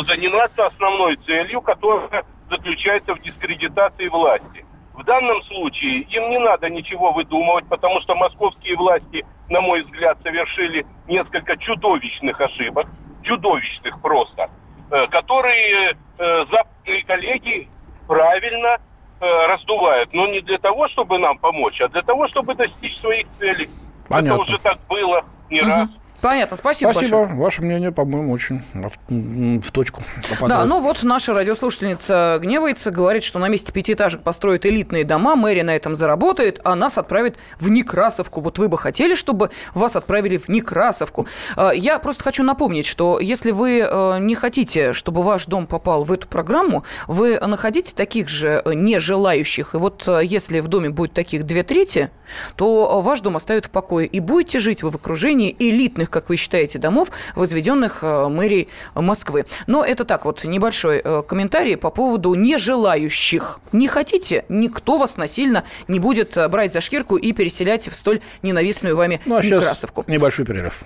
заниматься 0.05 0.67
основной 0.67 1.15
целью, 1.15 1.61
которая 1.61 2.23
заключается 2.47 3.15
в 3.15 3.21
дискредитации 3.23 4.07
власти. 4.07 4.63
В 4.93 5.03
данном 5.03 5.41
случае 5.43 6.01
им 6.01 6.29
не 6.29 6.37
надо 6.37 6.69
ничего 6.69 7.11
выдумывать, 7.11 7.67
потому 7.67 8.01
что 8.01 8.13
московские 8.13 8.75
власти, 8.75 9.25
на 9.49 9.61
мой 9.61 9.81
взгляд, 9.81 10.19
совершили 10.21 10.85
несколько 11.07 11.57
чудовищных 11.57 12.39
ошибок, 12.39 12.85
чудовищных 13.23 13.99
просто, 14.01 14.51
которые 14.89 15.97
э, 16.17 16.45
западные 16.51 17.03
коллеги 17.05 17.69
правильно 18.07 18.77
э, 19.19 19.47
раздувают. 19.47 20.13
Но 20.13 20.27
не 20.27 20.41
для 20.41 20.57
того, 20.57 20.87
чтобы 20.87 21.17
нам 21.17 21.37
помочь, 21.37 21.81
а 21.81 21.87
для 21.89 22.01
того, 22.01 22.27
чтобы 22.27 22.55
достичь 22.55 22.97
своих 22.99 23.27
целей. 23.39 23.69
Понятно. 24.07 24.41
Это 24.41 24.51
уже 24.53 24.57
так 24.59 24.77
было 24.87 25.25
не 25.49 25.61
угу. 25.61 25.69
раз. 25.69 25.89
Понятно, 26.21 26.57
спасибо, 26.57 26.91
спасибо. 26.91 27.19
большое. 27.19 27.39
Ваше 27.39 27.61
мнение, 27.61 27.91
по-моему, 27.91 28.33
очень 28.33 28.61
в, 28.73 29.71
точку 29.71 30.01
попадает. 30.23 30.49
Да, 30.49 30.65
ну 30.65 30.81
вот 30.81 31.03
наша 31.03 31.33
радиослушательница 31.33 32.39
гневается, 32.41 32.89
говорит, 32.89 33.23
что 33.23 33.37
на 33.37 33.47
месте 33.47 33.71
пятиэтажек 33.71 34.21
построят 34.21 34.65
элитные 34.65 35.03
дома, 35.03 35.35
мэрия 35.35 35.63
на 35.63 35.75
этом 35.75 35.95
заработает, 35.95 36.59
а 36.63 36.75
нас 36.75 36.97
отправит 36.97 37.37
в 37.59 37.69
Некрасовку. 37.69 38.41
Вот 38.41 38.57
вы 38.57 38.67
бы 38.67 38.77
хотели, 38.77 39.13
чтобы 39.13 39.51
вас 39.75 39.95
отправили 39.95 40.37
в 40.37 40.49
Некрасовку. 40.49 41.27
А, 41.55 41.71
я 41.71 41.99
просто 41.99 42.23
хочу 42.23 42.43
напомнить, 42.43 42.87
что 42.87 43.19
если 43.19 43.51
вы 43.51 43.79
э, 43.79 44.17
не 44.19 44.33
хотите, 44.33 44.93
чтобы 44.93 45.21
ваш 45.21 45.45
дом 45.45 45.67
попал 45.67 46.03
в 46.03 46.11
эту 46.11 46.27
программу, 46.27 46.83
вы 47.07 47.39
находите 47.39 47.93
таких 47.93 48.27
же 48.27 48.61
э, 48.65 48.73
нежелающих, 48.73 49.75
и 49.75 49.77
вот 49.77 50.07
э, 50.07 50.21
если 50.23 50.61
в 50.61 50.67
доме 50.67 50.89
будет 50.89 51.13
таких 51.13 51.45
две 51.45 51.61
трети, 51.61 52.09
то 52.55 53.01
ваш 53.01 53.21
дом 53.21 53.37
оставят 53.37 53.65
в 53.65 53.69
покое, 53.69 54.07
и 54.07 54.19
будете 54.19 54.59
жить 54.59 54.83
вы 54.83 54.89
в 54.89 54.95
окружении 54.95 55.55
элитных 55.59 56.06
элитных, 56.07 56.09
как 56.09 56.29
вы 56.29 56.37
считаете, 56.37 56.79
домов, 56.79 57.09
возведенных 57.35 57.99
э, 58.01 58.27
мэрией 58.27 58.67
Москвы. 58.95 59.45
Но 59.67 59.83
это 59.83 60.05
так 60.05 60.25
вот 60.25 60.43
небольшой 60.43 61.01
э, 61.03 61.23
комментарий 61.27 61.77
по 61.77 61.89
поводу 61.89 62.33
нежелающих. 62.35 63.59
Не 63.71 63.87
хотите, 63.87 64.45
никто 64.49 64.97
вас 64.97 65.17
насильно 65.17 65.63
не 65.87 65.99
будет 65.99 66.37
э, 66.37 66.47
брать 66.47 66.73
за 66.73 66.81
шкирку 66.81 67.17
и 67.17 67.33
переселять 67.33 67.87
в 67.87 67.95
столь 67.95 68.19
ненавистную 68.43 68.95
вами 68.95 69.19
ну, 69.25 69.35
а 69.35 69.41
Некрасовку. 69.41 70.03
небольшой 70.07 70.45
перерыв. 70.45 70.83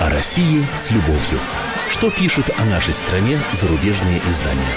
О 0.00 0.10
России 0.10 0.66
с 0.74 0.90
любовью. 0.90 1.40
Что 1.90 2.10
пишут 2.10 2.50
о 2.56 2.64
нашей 2.64 2.94
стране 2.94 3.38
зарубежные 3.52 4.20
издания? 4.28 4.76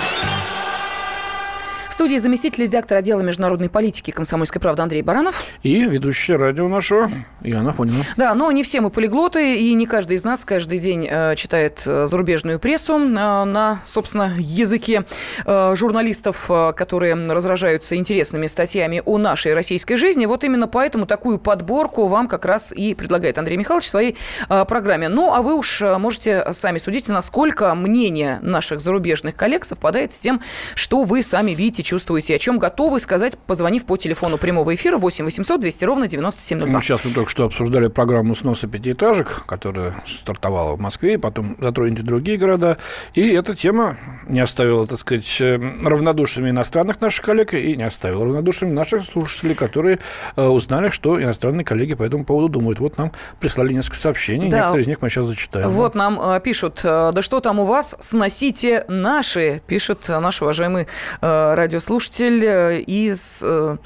Студии 2.01 2.17
заместитель 2.17 2.63
редактора 2.63 2.97
отдела 2.97 3.21
международной 3.21 3.69
политики 3.69 4.09
комсомольской 4.09 4.59
правды 4.59 4.81
Андрей 4.81 5.03
Баранов. 5.03 5.45
И 5.61 5.85
ведущая 5.85 6.35
радио 6.35 6.67
нашего 6.67 7.11
Яна 7.41 7.73
Фонина. 7.73 8.03
Да, 8.17 8.33
но 8.33 8.51
не 8.51 8.63
все 8.63 8.81
мы 8.81 8.89
полиглоты, 8.89 9.59
и 9.59 9.71
не 9.75 9.85
каждый 9.85 10.17
из 10.17 10.23
нас 10.23 10.43
каждый 10.43 10.79
день 10.79 11.07
э, 11.07 11.35
читает 11.35 11.83
э, 11.85 12.07
зарубежную 12.07 12.57
прессу 12.59 12.97
э, 12.97 13.05
на, 13.07 13.83
собственно, 13.85 14.33
языке 14.39 15.03
журналистов, 15.45 16.49
которые 16.75 17.13
разражаются 17.13 17.95
интересными 17.95 18.47
статьями 18.47 19.03
о 19.05 19.19
нашей 19.19 19.53
российской 19.53 19.95
жизни. 19.95 20.25
Вот 20.25 20.43
именно 20.43 20.67
поэтому 20.67 21.05
такую 21.05 21.37
подборку 21.37 22.07
вам 22.07 22.27
как 22.27 22.45
раз 22.45 22.71
и 22.71 22.95
предлагает 22.95 23.37
Андрей 23.37 23.57
Михайлович 23.57 23.85
в 23.85 23.89
своей 23.89 24.17
программе. 24.47 25.07
Ну, 25.07 25.33
а 25.33 25.43
вы 25.43 25.53
уж 25.53 25.81
можете 25.81 26.51
сами 26.51 26.79
судить, 26.79 27.09
насколько 27.09 27.75
мнение 27.75 28.39
наших 28.41 28.81
зарубежных 28.81 29.35
коллег 29.35 29.65
совпадает 29.65 30.13
с 30.13 30.19
тем, 30.19 30.41
что 30.73 31.03
вы 31.03 31.21
сами 31.21 31.51
видите 31.51 31.90
чувствуете, 31.91 32.35
о 32.35 32.39
чем 32.39 32.57
готовы 32.57 33.01
сказать, 33.01 33.37
позвонив 33.37 33.85
по 33.85 33.97
телефону 33.97 34.37
прямого 34.37 34.73
эфира 34.73 34.97
8 34.97 35.25
800 35.25 35.59
200 35.59 35.83
ровно 35.83 36.07
9702. 36.07 36.73
Ну, 36.73 36.81
сейчас 36.81 37.03
мы 37.03 37.11
только 37.11 37.29
что 37.29 37.43
обсуждали 37.43 37.89
программу 37.89 38.33
сноса 38.33 38.69
пятиэтажек, 38.69 39.45
которая 39.45 40.01
стартовала 40.07 40.77
в 40.77 40.79
Москве, 40.79 41.19
потом 41.19 41.57
затронет 41.59 41.99
и 41.99 42.03
другие 42.03 42.37
города. 42.37 42.77
И 43.13 43.27
эта 43.31 43.55
тема 43.55 43.97
не 44.29 44.39
оставила, 44.39 44.87
так 44.87 45.01
сказать, 45.01 45.41
э, 45.41 45.59
равнодушными 45.83 46.51
иностранных 46.51 47.01
наших 47.01 47.25
коллег 47.25 47.53
и 47.53 47.75
не 47.75 47.83
оставила 47.83 48.23
равнодушными 48.23 48.71
наших 48.71 49.03
слушателей, 49.03 49.55
которые 49.55 49.99
э, 50.37 50.47
узнали, 50.47 50.87
что 50.87 51.21
иностранные 51.21 51.65
коллеги 51.65 51.95
по 51.95 52.03
этому 52.03 52.23
поводу 52.23 52.47
думают. 52.47 52.79
Вот 52.79 52.97
нам 52.97 53.11
прислали 53.41 53.73
несколько 53.73 53.97
сообщений, 53.97 54.49
да. 54.49 54.59
некоторые 54.59 54.83
из 54.83 54.87
них 54.87 55.01
мы 55.01 55.09
сейчас 55.09 55.25
зачитаем. 55.25 55.67
Вот 55.67 55.93
нам 55.93 56.21
э, 56.21 56.39
пишут, 56.39 56.79
да 56.83 57.21
что 57.21 57.41
там 57.41 57.59
у 57.59 57.65
вас, 57.65 57.97
сносите 57.99 58.85
наши, 58.87 59.61
пишет 59.67 60.07
наш 60.07 60.41
уважаемый 60.41 60.87
радио 61.19 61.70
радиослушатель 61.71 62.43
э, 62.43 62.79
из 62.81 63.41
э, 63.43 63.77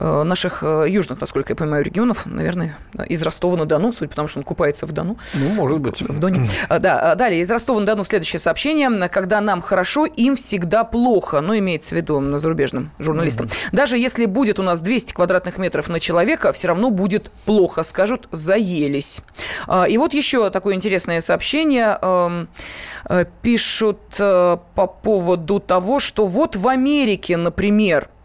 наших 0.00 0.62
южных, 0.62 1.20
насколько 1.20 1.52
я 1.52 1.56
понимаю, 1.56 1.84
регионов, 1.84 2.26
наверное, 2.26 2.76
из 3.06 3.22
Ростова-на-Дону, 3.22 3.92
судя 3.92 4.08
по 4.08 4.16
тому, 4.16 4.28
что 4.28 4.40
он 4.40 4.44
купается 4.44 4.86
в 4.86 4.92
Дону. 4.92 5.18
Ну, 5.34 5.48
может 5.50 5.80
быть. 5.80 6.02
В 6.02 6.18
Доне. 6.18 6.48
Да, 6.80 7.14
далее, 7.14 7.40
из 7.40 7.50
Ростова-на-Дону 7.50 8.04
следующее 8.04 8.40
сообщение. 8.40 9.08
Когда 9.08 9.40
нам 9.40 9.60
хорошо, 9.60 10.06
им 10.06 10.36
всегда 10.36 10.84
плохо. 10.84 11.40
Ну, 11.40 11.56
имеется 11.58 11.94
в 11.94 11.98
виду 11.98 12.20
на 12.20 12.38
зарубежным 12.38 12.90
журналистам. 12.98 13.46
Mm-hmm. 13.46 13.68
Даже 13.72 13.98
если 13.98 14.24
будет 14.24 14.58
у 14.58 14.62
нас 14.62 14.80
200 14.80 15.12
квадратных 15.12 15.58
метров 15.58 15.88
на 15.88 16.00
человека, 16.00 16.52
все 16.52 16.68
равно 16.68 16.90
будет 16.90 17.30
плохо, 17.44 17.82
скажут, 17.82 18.28
заелись. 18.32 19.20
А, 19.66 19.84
и 19.84 19.98
вот 19.98 20.14
еще 20.14 20.48
такое 20.50 20.74
интересное 20.74 21.20
сообщение. 21.20 21.98
Эм, 22.00 22.48
пишут 23.42 24.16
по 24.16 24.60
поводу 25.02 25.60
того, 25.60 26.00
что 26.00 26.26
вот 26.26 26.56
в 26.56 26.68
Америке 26.68 27.36
например, 27.36 28.08
Э, 28.10 28.19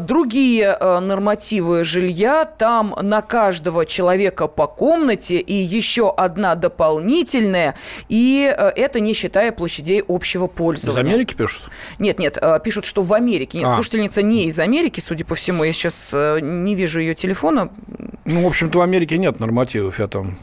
другие 0.00 0.76
э, 0.78 0.98
нормативы 1.00 1.84
жилья, 1.84 2.44
там 2.44 2.94
на 3.00 3.22
каждого 3.22 3.86
человека 3.86 4.48
по 4.48 4.66
комнате 4.66 5.38
и 5.38 5.54
еще 5.54 6.12
одна 6.12 6.54
дополнительная, 6.54 7.74
и 8.08 8.52
э, 8.56 8.68
это 8.76 9.00
не 9.00 9.14
считая 9.14 9.52
площадей 9.52 10.02
общего 10.06 10.46
пользования. 10.46 11.02
Из 11.02 11.06
Америки 11.06 11.34
пишут? 11.34 11.62
Нет, 11.98 12.18
нет, 12.18 12.38
пишут, 12.64 12.84
что 12.84 13.02
в 13.02 13.12
Америке. 13.12 13.58
Нет, 13.58 13.68
а. 13.68 13.74
слушательница 13.74 14.22
не 14.22 14.46
из 14.46 14.58
Америки, 14.58 15.00
судя 15.00 15.24
по 15.24 15.34
всему, 15.34 15.64
я 15.64 15.72
сейчас 15.72 16.12
не 16.40 16.74
вижу 16.74 17.00
ее 17.00 17.14
телефона. 17.14 17.70
Ну, 18.24 18.42
в 18.42 18.46
общем-то, 18.46 18.78
в 18.78 18.82
Америке 18.82 19.16
нет 19.18 19.40
нормативов, 19.40 19.98
я 19.98 20.06
там 20.06 20.38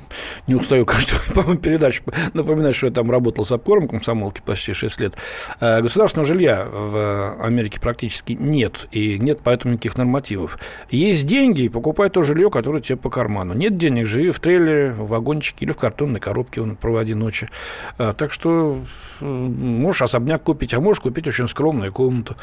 не 0.48 0.56
устаю 0.56 0.86
каждую, 0.86 1.22
по-моему, 1.34 1.58
передачу 1.58 2.04
напоминать, 2.34 2.76
что 2.76 2.88
я 2.88 2.94
там 2.94 3.12
работал 3.12 3.46
с 3.46 3.52
обкором 3.52 3.88
комсомолки 3.88 4.42
почти 4.44 4.74
6 4.74 5.00
лет. 5.02 5.14
Государственного 5.60 6.28
жилья 6.28 6.66
в 6.66 7.36
Америке 7.44 7.80
практически 7.80 8.34
нет 8.34 8.85
и 8.92 9.20
нет 9.20 9.40
поэтому 9.44 9.74
никаких 9.74 9.98
нормативов. 9.98 10.58
Есть 10.90 11.28
деньги, 11.28 11.64
и 11.64 11.70
покупай 11.70 12.10
то 12.10 12.22
жилье, 12.22 12.50
которое 12.50 12.82
тебе 12.82 12.98
по 12.98 13.10
карману. 13.10 13.54
Нет 13.54 13.78
денег, 13.78 14.08
живи 14.08 14.32
в 14.32 14.40
трейлере, 14.40 14.92
в 14.92 15.10
вагончике 15.10 15.66
или 15.66 15.72
в 15.72 15.78
картонной 15.78 16.20
коробке, 16.20 16.62
он 16.62 16.76
проводи 16.76 17.14
ночи. 17.14 17.50
А, 17.98 18.14
так 18.14 18.32
что 18.32 18.78
можешь 19.22 20.02
особняк 20.02 20.44
купить, 20.44 20.74
а 20.74 20.80
можешь 20.80 21.02
купить 21.02 21.28
очень 21.28 21.48
скромную 21.48 21.92
комнату 21.92 22.36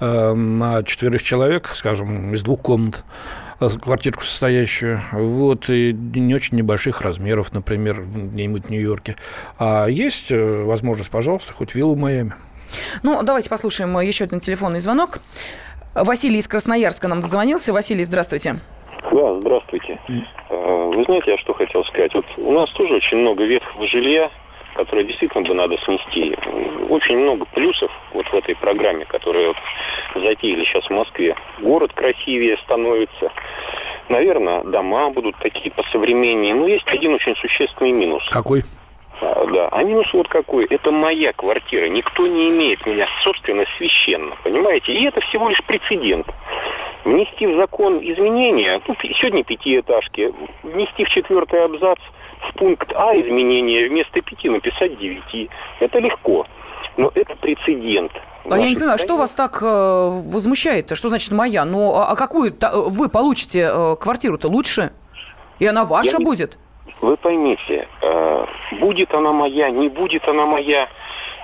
а, 0.00 0.34
на 0.34 0.82
четверых 0.82 1.22
человек, 1.22 1.70
скажем, 1.74 2.34
из 2.34 2.42
двух 2.42 2.60
комнат 2.60 3.04
а, 3.58 3.68
квартирку 3.68 4.22
состоящую, 4.22 5.00
вот, 5.12 5.70
и 5.70 5.92
не 5.92 6.34
очень 6.34 6.56
небольших 6.56 7.00
размеров, 7.00 7.52
например, 7.52 8.02
где-нибудь 8.02 8.66
в 8.66 8.70
Нью-Йорке. 8.70 9.16
А 9.58 9.86
есть 9.86 10.30
э, 10.30 10.62
возможность, 10.64 11.10
пожалуйста, 11.10 11.52
хоть 11.52 11.74
виллу 11.74 11.94
в 11.94 11.98
Майами. 11.98 12.34
Ну, 13.02 13.22
давайте 13.22 13.48
послушаем 13.48 13.98
еще 14.00 14.24
один 14.24 14.40
телефонный 14.40 14.80
звонок. 14.80 15.20
Василий 16.04 16.38
из 16.38 16.48
Красноярска 16.48 17.08
нам 17.08 17.22
дозвонился. 17.22 17.72
Василий, 17.72 18.04
здравствуйте. 18.04 18.56
Да, 19.12 19.40
здравствуйте. 19.40 19.98
Э, 20.50 20.90
вы 20.94 21.04
знаете, 21.04 21.30
я 21.30 21.38
что 21.38 21.54
хотел 21.54 21.84
сказать? 21.86 22.12
Вот 22.14 22.26
у 22.36 22.52
нас 22.52 22.70
тоже 22.72 22.94
очень 22.96 23.16
много 23.16 23.44
ветхого 23.44 23.86
жилья, 23.86 24.30
которое 24.74 25.04
действительно 25.04 25.42
бы 25.42 25.54
надо 25.54 25.78
снести. 25.78 26.36
Очень 26.90 27.18
много 27.18 27.46
плюсов 27.46 27.90
вот 28.12 28.26
в 28.26 28.34
этой 28.34 28.54
программе, 28.56 29.06
которую 29.06 29.48
вот 29.54 30.22
затеяли 30.22 30.64
сейчас 30.64 30.84
в 30.84 30.90
Москве. 30.90 31.34
Город 31.60 31.92
красивее 31.94 32.58
становится. 32.58 33.32
Наверное, 34.10 34.64
дома 34.64 35.08
будут 35.10 35.36
такие 35.38 35.70
посовременнее. 35.70 36.54
Но 36.54 36.66
есть 36.66 36.86
один 36.88 37.14
очень 37.14 37.36
существенный 37.36 37.92
минус. 37.92 38.22
Какой? 38.28 38.64
А, 39.20 39.46
да. 39.46 39.68
А 39.68 39.82
минус 39.82 40.12
вот 40.12 40.28
какой. 40.28 40.66
Это 40.66 40.90
моя 40.90 41.32
квартира. 41.32 41.86
Никто 41.88 42.26
не 42.26 42.50
имеет 42.50 42.84
меня, 42.86 43.06
собственно, 43.22 43.64
священно. 43.76 44.36
Понимаете? 44.42 44.92
И 44.92 45.04
это 45.04 45.20
всего 45.22 45.48
лишь 45.48 45.62
прецедент. 45.64 46.26
Внести 47.04 47.46
в 47.46 47.56
закон 47.56 47.98
изменения, 48.00 48.80
ну, 48.86 48.96
сегодня 49.00 49.44
пятиэтажки, 49.44 50.32
внести 50.64 51.04
в 51.04 51.08
четвертый 51.08 51.64
абзац 51.64 51.98
в 52.48 52.58
пункт 52.58 52.92
А 52.94 53.14
изменения 53.14 53.88
вместо 53.88 54.20
пяти 54.20 54.48
написать 54.48 54.98
девяти. 54.98 55.48
Это 55.80 55.98
легко. 55.98 56.46
Но 56.96 57.10
это 57.14 57.36
прецедент. 57.36 58.12
А 58.48 58.58
я 58.58 58.68
не 58.68 58.76
понимаю, 58.76 58.98
что 58.98 59.16
вас 59.16 59.34
так 59.34 59.60
э, 59.62 59.64
возмущает? 59.64 60.96
Что 60.96 61.08
значит 61.08 61.32
моя? 61.32 61.64
Ну, 61.64 61.94
а, 61.94 62.10
а 62.10 62.16
какую 62.16 62.54
вы 62.72 63.08
получите 63.08 63.70
э, 63.72 63.96
квартиру-то 63.96 64.48
лучше? 64.48 64.92
И 65.58 65.66
она 65.66 65.84
ваша 65.84 66.18
я 66.18 66.18
будет? 66.18 66.58
Вы 67.00 67.16
поймите, 67.18 67.88
э, 68.00 68.46
будет 68.80 69.12
она 69.14 69.32
моя, 69.32 69.70
не 69.70 69.88
будет 69.88 70.26
она 70.28 70.46
моя, 70.46 70.88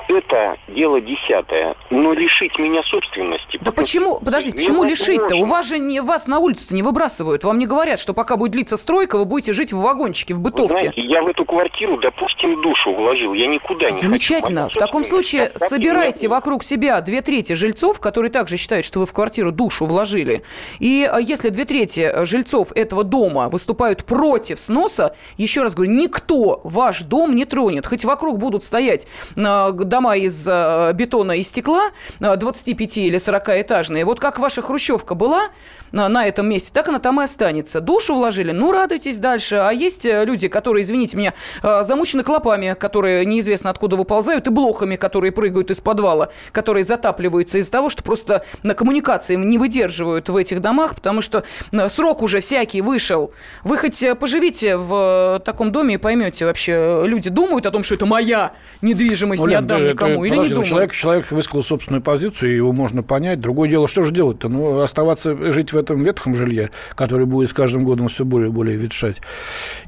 это 0.09 0.57
дело 0.69 1.01
десятое. 1.01 1.75
Но 1.91 2.13
лишить 2.13 2.59
меня 2.59 2.83
собственности... 2.85 3.59
Да 3.61 3.73
почему, 3.73 4.19
подождите, 4.19 4.57
почему 4.57 4.85
лишить-то? 4.85 5.37
У 5.37 5.45
вас 5.45 5.67
же 5.67 5.79
не, 5.79 6.01
вас 6.01 6.27
на 6.27 6.39
улицу-то 6.39 6.75
не 6.75 6.83
выбрасывают. 6.83 7.45
Вам 7.45 7.59
не 7.59 7.67
говорят, 7.67 7.99
что 7.99 8.15
пока 8.15 8.37
будет 8.37 8.53
длиться 8.53 8.77
стройка, 8.77 9.17
вы 9.19 9.25
будете 9.25 9.53
жить 9.53 9.73
в 9.73 9.81
вагончике, 9.81 10.35
в 10.35 10.41
бытовке. 10.41 10.79
знаете, 10.79 11.01
я 11.03 11.23
в 11.23 11.29
эту 11.29 11.45
квартиру, 11.45 11.99
допустим, 11.99 12.61
душу 12.63 12.95
вложил. 12.95 13.35
Я 13.35 13.47
никуда 13.47 13.87
не 13.87 13.93
Замечательно. 13.93 14.65
Хочу. 14.65 14.77
В 14.77 14.79
таком 14.79 15.05
случае 15.05 15.53
собирайте 15.57 16.29
вокруг 16.29 16.63
себя 16.63 17.01
две 17.01 17.23
трети 17.23 17.55
жильцов, 17.55 18.01
которые 18.01 18.31
также 18.31 18.57
считают, 18.57 18.85
что 18.87 19.01
вы 19.01 19.07
в 19.07 19.13
квартиру 19.13 19.53
душу 19.53 19.87
вложили. 19.87 20.43
И 20.79 21.09
а, 21.11 21.19
если 21.19 21.49
две 21.49 21.65
трети 21.65 22.25
жильцов 22.25 22.73
этого 22.73 23.05
дома 23.05 23.49
выступают 23.49 24.05
против 24.05 24.61
сноса, 24.61 25.15
еще 25.37 25.63
раз 25.63 25.75
говорю, 25.75 25.93
никто 25.93 26.61
ваш 26.65 27.03
дом 27.03 27.35
не 27.35 27.45
тронет. 27.45 27.87
Хоть 27.87 28.05
вокруг 28.05 28.39
будут 28.39 28.65
стоять 28.65 29.07
а, 29.37 29.71
дома 29.93 30.17
из 30.17 30.49
э, 30.49 30.93
бетона 30.95 31.33
и 31.33 31.43
стекла, 31.43 31.91
25 32.19 32.97
э, 32.97 33.01
или 33.03 33.19
40-этажные, 33.19 34.05
вот 34.05 34.21
как 34.21 34.39
ваша 34.39 34.63
хрущевка 34.63 35.15
была 35.15 35.51
на, 35.93 36.09
на 36.09 36.27
этом 36.27 36.49
месте, 36.49 36.71
так 36.73 36.89
она 36.89 36.99
там 36.99 37.21
и 37.21 37.25
останется. 37.25 37.83
Душу 37.83 38.15
вложили, 38.15 38.53
ну, 38.53 38.73
радуйтесь 38.73 39.19
дальше. 39.19 39.57
А 39.57 39.71
есть 39.71 40.07
э, 40.07 40.25
люди, 40.25 40.49
которые, 40.49 40.83
извините 40.83 41.19
меня, 41.19 41.35
замучены 41.63 42.23
клопами, 42.23 42.75
которые 42.79 43.27
неизвестно 43.27 43.69
откуда 43.69 43.97
выползают, 43.97 44.47
и 44.47 44.51
блохами, 44.51 44.97
которые 44.97 45.31
прыгают 45.31 45.71
из 45.71 45.83
подвала, 45.83 46.31
которые 46.53 46.85
затапливаются 46.85 47.59
из-за 47.59 47.71
того, 47.71 47.91
что 47.91 48.03
просто 48.03 48.47
на 48.63 48.73
коммуникации 48.73 49.35
не 49.35 49.59
выдерживают 49.59 50.31
в 50.31 50.37
этих 50.37 50.63
домах, 50.63 50.95
потому 50.95 51.21
что 51.21 51.45
срок 51.89 52.23
уже 52.23 52.41
всякий 52.41 52.81
вышел. 52.81 53.33
Вы 53.63 53.77
хоть 53.77 54.03
поживите 54.19 54.79
в 54.79 55.43
таком 55.45 55.71
доме 55.71 55.97
и 55.97 55.99
поймете 55.99 56.47
вообще, 56.47 57.03
люди 57.05 57.29
думают 57.29 57.67
о 57.67 57.71
том, 57.71 57.83
что 57.83 57.95
это 57.95 58.07
моя 58.07 58.53
недвижимость, 58.81 59.43
ну, 59.43 59.51
не 59.51 59.55
отдам 59.55 59.82
никому 59.91 60.25
или 60.25 60.31
подожди, 60.31 60.51
не 60.51 60.55
думают? 60.55 60.69
Человек, 60.69 60.93
человек 60.93 61.31
высказал 61.33 61.63
собственную 61.63 62.03
позицию, 62.03 62.55
его 62.55 62.73
можно 62.73 63.03
понять. 63.03 63.41
Другое 63.41 63.69
дело, 63.69 63.89
что 63.89 64.03
же 64.03 64.13
делать-то? 64.13 64.49
Ну, 64.49 64.81
оставаться, 64.81 65.37
жить 65.53 65.73
в 65.73 65.77
этом 65.77 66.03
ветхом 66.03 66.35
жилье, 66.35 66.71
которое 66.95 67.27
будет 67.27 67.51
с 67.51 67.53
каждым 67.53 67.85
годом 67.85 68.09
все 68.09 68.25
более 68.25 68.49
и 68.49 68.53
более 68.53 68.77
ветшать. 68.77 69.21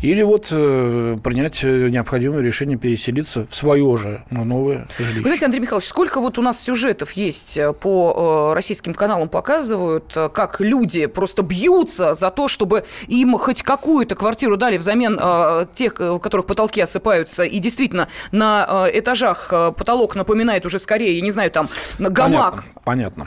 Или 0.01 0.23
вот 0.23 0.49
э, 0.51 1.17
принять 1.23 1.63
необходимое 1.63 2.43
решение 2.43 2.79
переселиться 2.79 3.47
в 3.47 3.55
свое 3.55 3.97
же, 3.97 4.25
но 4.31 4.45
новое 4.45 4.89
жилище. 4.99 5.21
Вы 5.21 5.29
знаете, 5.29 5.47
Андрей 5.47 5.61
Михайлович, 5.61 5.87
сколько 5.87 6.21
вот 6.21 6.39
у 6.39 6.43
нас 6.43 6.61
сюжетов 6.61 7.13
есть 7.13 7.57
э, 7.57 7.73
по 7.73 8.51
э, 8.51 8.55
российским 8.55 8.95
каналам 8.95 9.29
показывают, 9.29 10.13
э, 10.17 10.29
как 10.29 10.61
люди 10.61 11.07
просто 11.07 11.43
бьются 11.43 12.15
за 12.15 12.31
то, 12.31 12.49
чтобы 12.49 12.85
им 13.09 13.37
хоть 13.39 13.63
какую-то 13.63 14.15
квартиру 14.15 14.57
дали 14.57 14.77
взамен 14.77 15.19
э, 15.21 15.67
тех, 15.75 15.95
у 16.01 16.19
которых 16.19 16.47
потолки 16.47 16.81
осыпаются, 16.81 17.45
и 17.45 17.59
действительно 17.59 18.09
на 18.33 18.87
э, 18.89 18.99
этажах 18.99 19.53
потолок 19.85 20.17
напоминает 20.17 20.65
уже 20.65 20.79
скорее, 20.79 21.17
я 21.17 21.21
не 21.21 21.31
знаю, 21.31 21.51
там, 21.51 21.69
гамак. 21.99 22.65
Понятно. 22.85 23.27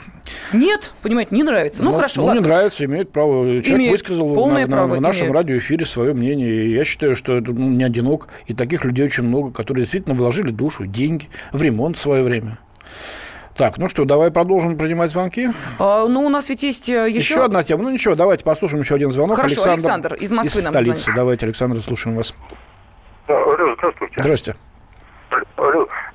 Нет, 0.52 0.92
понимаете, 1.02 1.34
не 1.34 1.44
нравится. 1.44 1.84
Ну, 1.84 1.90
ну 1.92 1.96
хорошо. 1.96 2.20
Ну, 2.20 2.26
ладно. 2.26 2.40
не 2.40 2.46
нравится, 2.46 2.84
имеет 2.84 3.12
право. 3.12 3.44
Человек 3.44 3.68
имеет 3.68 3.92
высказал 3.92 4.34
полное 4.34 4.66
на, 4.66 4.72
право, 4.72 4.96
в 4.96 5.00
нашем 5.00 5.28
имеет. 5.28 5.36
радиоэфире 5.36 5.86
свое 5.86 6.14
мнение. 6.14 6.66
И 6.66 6.72
я 6.72 6.84
считаю, 6.84 7.14
что 7.14 7.38
это 7.38 7.52
ну, 7.52 7.68
не 7.68 7.84
одинок. 7.84 8.28
И 8.46 8.54
таких 8.54 8.84
людей 8.84 9.06
очень 9.06 9.22
много, 9.22 9.52
которые 9.52 9.82
действительно 9.82 10.16
вложили 10.16 10.50
душу, 10.50 10.86
деньги 10.86 11.28
в 11.52 11.62
ремонт 11.62 11.96
в 11.96 12.00
свое 12.00 12.24
время. 12.24 12.58
Так, 13.56 13.78
ну 13.78 13.88
что, 13.88 14.04
давай 14.04 14.30
продолжим 14.30 14.76
принимать 14.76 15.10
звонки. 15.10 15.50
А, 15.78 16.06
ну, 16.06 16.26
у 16.26 16.28
нас 16.28 16.48
ведь 16.48 16.62
есть 16.64 16.88
еще... 16.88 17.08
Еще 17.08 17.44
одна 17.44 17.62
тема. 17.62 17.84
Ну, 17.84 17.90
ничего, 17.90 18.14
давайте 18.14 18.44
послушаем 18.44 18.82
еще 18.82 18.96
один 18.96 19.10
звонок. 19.10 19.36
Хорошо, 19.36 19.62
Александр, 19.64 20.12
Александр 20.12 20.14
из 20.14 20.32
Москвы 20.32 20.60
из 20.60 20.64
нам 20.64 20.72
столицы. 20.72 21.02
Звонит. 21.02 21.16
Давайте, 21.16 21.46
Александр, 21.46 21.80
слушаем 21.82 22.16
вас. 22.16 22.34
Алло, 23.28 23.76
здравствуйте. 24.18 24.67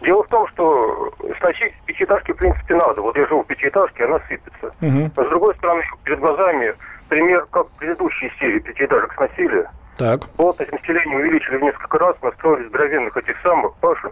Дело 0.04 0.24
в 0.24 0.28
том, 0.28 0.48
что 0.50 1.14
сносить 1.40 1.74
пятиэтажки 1.86 2.34
в 2.34 2.38
принципе 2.38 2.76
надо. 2.76 3.02
Вот 3.02 3.16
я 3.16 3.26
живу 3.26 3.44
в 3.44 3.48
пятиэтажке, 3.48 4.04
она 4.04 4.20
сыпется. 4.28 4.68
Угу. 4.82 5.12
Но 5.16 5.24
с 5.24 5.30
другой 5.30 5.56
стороны, 5.56 5.82
перед 6.04 6.20
глазами 6.20 6.76
пример, 7.08 7.48
как 7.52 7.70
предыдущие 7.72 8.30
серии 8.38 8.60
пятиэтажек 8.60 9.14
сносили. 9.14 9.66
Так. 9.98 10.28
Плотность 10.36 10.74
населения 10.74 11.16
увеличили 11.16 11.56
в 11.58 11.64
несколько 11.64 11.98
раз, 12.00 12.22
настроили 12.22 12.68
здоровенных 12.68 13.16
этих 13.16 13.40
самых, 13.42 13.74
Паша. 13.76 14.12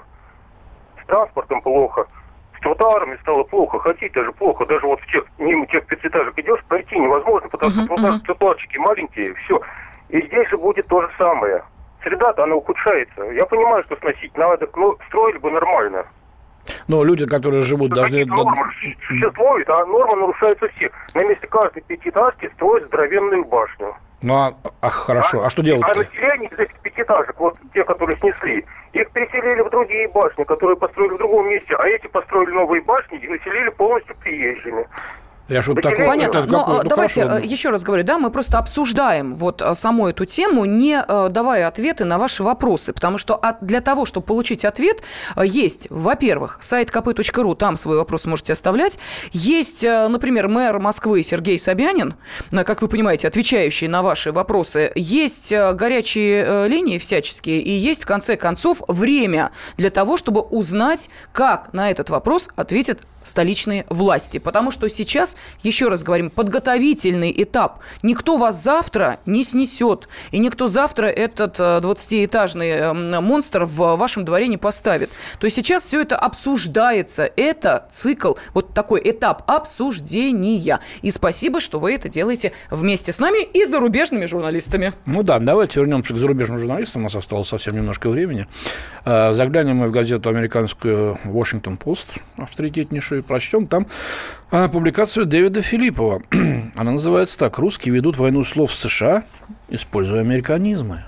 С 1.03 1.05
транспортом 1.07 1.61
плохо, 1.61 2.05
с 2.57 2.61
тротуарами 2.61 3.17
стало 3.21 3.43
плохо, 3.43 3.79
ходить 3.79 4.13
даже 4.13 4.31
плохо. 4.31 4.65
Даже 4.65 4.85
вот 4.85 5.01
в 5.01 5.11
тех, 5.11 5.25
мимо 5.39 5.65
тех 5.67 5.85
пятиэтажек 5.87 6.39
идешь, 6.39 6.63
пройти 6.69 6.97
невозможно, 6.97 7.49
потому 7.49 7.71
что 7.71 7.81
uh-huh, 7.81 8.19
тротуарчики 8.21 8.77
маленькие, 8.77 9.33
все. 9.33 9.59
И 10.07 10.21
здесь 10.27 10.47
же 10.49 10.57
будет 10.57 10.87
то 10.87 11.01
же 11.01 11.09
самое 11.17 11.63
среда-то 12.03 12.43
она 12.43 12.55
ухудшается. 12.55 13.23
Я 13.31 13.45
понимаю, 13.45 13.83
что 13.83 13.95
сносить 13.97 14.35
надо, 14.37 14.67
но 14.75 14.97
строили 15.07 15.37
бы 15.37 15.51
нормально. 15.51 16.05
Но 16.87 17.03
люди, 17.03 17.25
которые 17.25 17.61
живут, 17.61 17.91
должны... 17.91 18.25
Нормы 18.25 18.65
существуют, 19.07 19.69
а 19.69 19.85
нормы 19.85 20.15
нарушаются 20.15 20.67
все. 20.75 20.91
На 21.13 21.23
месте 21.23 21.47
каждой 21.47 21.81
пятиэтажки 21.83 22.49
строят 22.55 22.85
здоровенную 22.87 23.45
башню. 23.45 23.95
Ну, 24.21 24.35
а, 24.35 24.53
а 24.81 24.89
хорошо, 24.89 25.41
а, 25.41 25.47
а 25.47 25.49
что 25.49 25.63
делать? 25.63 25.83
А 25.83 25.95
население 25.95 26.49
из 26.49 26.59
этих 26.59 26.79
пятиэтажек, 26.81 27.39
вот 27.39 27.57
те, 27.73 27.83
которые 27.83 28.17
снесли, 28.17 28.65
их 28.93 29.09
переселили 29.11 29.61
в 29.61 29.69
другие 29.69 30.07
башни, 30.09 30.43
которые 30.43 30.77
построили 30.77 31.13
в 31.13 31.17
другом 31.17 31.49
месте, 31.49 31.75
а 31.75 31.87
эти 31.87 32.07
построили 32.07 32.51
новые 32.51 32.81
башни 32.81 33.17
и 33.17 33.27
населили 33.27 33.69
полностью 33.69 34.15
приезжими. 34.17 34.85
Я 35.51 35.61
что 35.61 35.75
такое, 35.75 36.07
Понятно, 36.07 36.39
это 36.39 36.49
но 36.49 36.81
ну, 36.81 36.89
давайте 36.89 37.23
хорошо. 37.23 37.45
еще 37.45 37.69
раз 37.71 37.83
говорю, 37.83 38.03
да, 38.03 38.17
мы 38.17 38.31
просто 38.31 38.57
обсуждаем 38.57 39.35
вот 39.35 39.61
саму 39.73 40.07
эту 40.07 40.25
тему, 40.25 40.63
не 40.63 41.03
давая 41.29 41.67
ответы 41.67 42.05
на 42.05 42.17
ваши 42.17 42.41
вопросы, 42.41 42.93
потому 42.93 43.17
что 43.17 43.41
для 43.59 43.81
того, 43.81 44.05
чтобы 44.05 44.25
получить 44.25 44.63
ответ, 44.63 45.03
есть, 45.37 45.87
во-первых, 45.89 46.57
сайт 46.61 46.89
kp.ru, 46.89 47.55
там 47.55 47.75
свой 47.75 47.97
вопрос 47.97 48.25
можете 48.25 48.53
оставлять, 48.53 48.97
есть, 49.33 49.83
например, 49.83 50.47
мэр 50.47 50.79
Москвы 50.79 51.21
Сергей 51.21 51.59
Собянин, 51.59 52.15
как 52.51 52.81
вы 52.81 52.87
понимаете, 52.87 53.27
отвечающий 53.27 53.87
на 53.87 54.01
ваши 54.01 54.31
вопросы, 54.31 54.91
есть 54.95 55.51
горячие 55.51 56.69
линии 56.69 56.97
всяческие, 56.97 57.61
и 57.61 57.71
есть, 57.71 58.03
в 58.03 58.05
конце 58.05 58.37
концов, 58.37 58.81
время 58.87 59.51
для 59.75 59.89
того, 59.89 60.15
чтобы 60.15 60.41
узнать, 60.41 61.09
как 61.33 61.73
на 61.73 61.91
этот 61.91 62.09
вопрос 62.09 62.49
ответит 62.55 63.01
столичные 63.23 63.85
власти. 63.89 64.37
Потому 64.37 64.71
что 64.71 64.87
сейчас, 64.89 65.35
еще 65.61 65.87
раз 65.87 66.03
говорим, 66.03 66.29
подготовительный 66.29 67.33
этап. 67.35 67.79
Никто 68.03 68.37
вас 68.37 68.61
завтра 68.61 69.19
не 69.25 69.43
снесет. 69.43 70.07
И 70.31 70.39
никто 70.39 70.67
завтра 70.67 71.07
этот 71.07 71.59
20-этажный 71.59 72.69
э, 72.69 72.79
эм, 72.91 73.23
монстр 73.23 73.65
в 73.65 73.95
вашем 73.95 74.25
дворе 74.25 74.47
не 74.47 74.57
поставит. 74.57 75.11
То 75.39 75.45
есть 75.45 75.55
сейчас 75.55 75.83
все 75.83 76.01
это 76.01 76.17
обсуждается. 76.17 77.29
Это 77.35 77.87
цикл, 77.91 78.33
вот 78.53 78.73
такой 78.73 79.01
этап 79.03 79.43
обсуждения. 79.47 80.79
И 81.01 81.11
спасибо, 81.11 81.59
что 81.59 81.79
вы 81.79 81.93
это 81.93 82.09
делаете 82.09 82.53
вместе 82.69 83.11
с 83.11 83.19
нами 83.19 83.43
и 83.43 83.65
зарубежными 83.65 84.25
журналистами. 84.25 84.93
Ну 85.05 85.23
да, 85.23 85.39
давайте 85.39 85.79
вернемся 85.79 86.13
к 86.13 86.17
зарубежным 86.17 86.59
журналистам. 86.59 87.01
У 87.01 87.05
нас 87.05 87.15
осталось 87.15 87.47
совсем 87.47 87.75
немножко 87.75 88.09
времени. 88.09 88.47
Э, 89.05 89.33
заглянем 89.33 89.77
мы 89.77 89.87
в 89.87 89.91
газету 89.91 90.29
американскую 90.29 91.17
Washington 91.25 91.77
Post, 91.77 92.07
авторитетнейшую 92.37 93.10
и 93.17 93.21
прочтем 93.21 93.67
там 93.67 93.87
а, 94.51 94.67
публикацию 94.67 95.25
Дэвида 95.25 95.61
Филиппова. 95.61 96.21
Она 96.75 96.91
называется 96.91 97.37
так 97.37 97.57
«Русские 97.57 97.95
ведут 97.95 98.17
войну 98.17 98.43
слов 98.43 98.71
в 98.71 98.75
США, 98.75 99.23
используя 99.69 100.21
американизмы». 100.21 101.03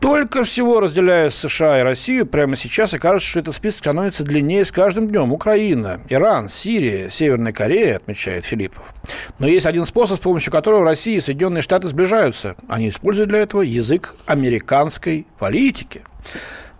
Столько 0.00 0.44
всего 0.44 0.78
разделяет 0.78 1.34
США 1.34 1.80
и 1.80 1.82
Россию 1.82 2.24
прямо 2.24 2.54
сейчас, 2.54 2.94
и 2.94 2.98
кажется, 2.98 3.28
что 3.28 3.40
этот 3.40 3.56
список 3.56 3.78
становится 3.80 4.22
длиннее 4.22 4.64
с 4.64 4.70
каждым 4.70 5.08
днем. 5.08 5.32
Украина, 5.32 6.00
Иран, 6.08 6.48
Сирия, 6.48 7.10
Северная 7.10 7.52
Корея, 7.52 7.96
отмечает 7.96 8.44
Филиппов. 8.44 8.94
Но 9.40 9.48
есть 9.48 9.66
один 9.66 9.84
способ, 9.86 10.18
с 10.18 10.20
помощью 10.20 10.52
которого 10.52 10.84
Россия 10.84 11.16
и 11.16 11.20
Соединенные 11.20 11.62
Штаты 11.62 11.88
сближаются. 11.88 12.54
Они 12.68 12.90
используют 12.90 13.28
для 13.28 13.40
этого 13.40 13.62
язык 13.62 14.14
американской 14.26 15.26
политики. 15.38 16.02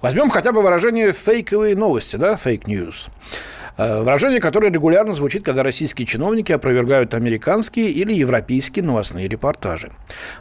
Возьмем 0.00 0.30
хотя 0.30 0.52
бы 0.52 0.62
выражение 0.62 1.12
«фейковые 1.12 1.74
новости», 1.74 2.16
да, 2.16 2.34
«fake 2.34 2.66
news». 2.66 3.08
Э, 3.78 4.02
выражение, 4.02 4.40
которое 4.40 4.72
регулярно 4.72 5.14
звучит, 5.14 5.44
когда 5.44 5.62
российские 5.62 6.04
чиновники 6.04 6.50
опровергают 6.50 7.14
американские 7.14 7.90
или 7.90 8.12
европейские 8.12 8.84
новостные 8.84 9.28
репортажи. 9.28 9.92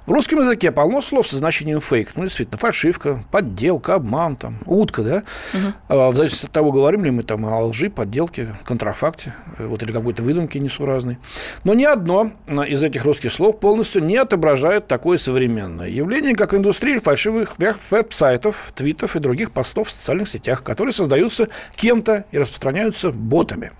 В 0.08 0.12
русском 0.12 0.40
языке 0.40 0.72
полно 0.72 1.02
слов 1.02 1.28
со 1.28 1.36
значением 1.36 1.80
фейк. 1.80 2.10
Ну, 2.16 2.24
действительно, 2.24 2.58
фальшивка, 2.58 3.24
подделка, 3.32 3.94
обман, 3.94 4.38
там, 4.38 4.58
утка, 4.66 5.04
да? 5.04 5.24
Угу. 5.54 6.10
В 6.10 6.16
зависимости 6.16 6.48
от 6.48 6.52
того, 6.52 6.72
говорим 6.72 7.06
ли 7.06 7.12
мы 7.12 7.22
там 7.22 7.46
о 7.46 7.64
лжи, 7.66 7.92
подделке, 7.92 8.56
контрафакте, 8.66 9.36
э, 9.60 9.68
вот, 9.68 9.84
или 9.84 9.92
какой-то 9.92 10.24
выдумке 10.24 10.60
несуразной. 10.60 11.20
Но 11.64 11.76
ни 11.76 11.84
одно 11.84 12.32
из 12.68 12.82
этих 12.82 13.06
русских 13.06 13.32
слов 13.32 13.60
полностью 13.60 14.04
не 14.04 14.18
отображает 14.18 14.88
такое 14.88 15.20
современное 15.20 15.90
явление, 15.90 16.34
как 16.34 16.56
индустрия 16.56 17.00
фальшивых 17.00 17.60
веб-сайтов, 17.60 18.72
твитов 18.74 19.16
и 19.16 19.20
других 19.20 19.52
постов 19.52 19.90
в 19.90 19.92
социальных 19.92 20.28
сетях, 20.28 20.64
которые 20.64 20.92
создаются 20.92 21.50
кем-то 21.76 22.26
и 22.32 22.40
распространяются 22.40 23.12
ботами. 23.28 23.72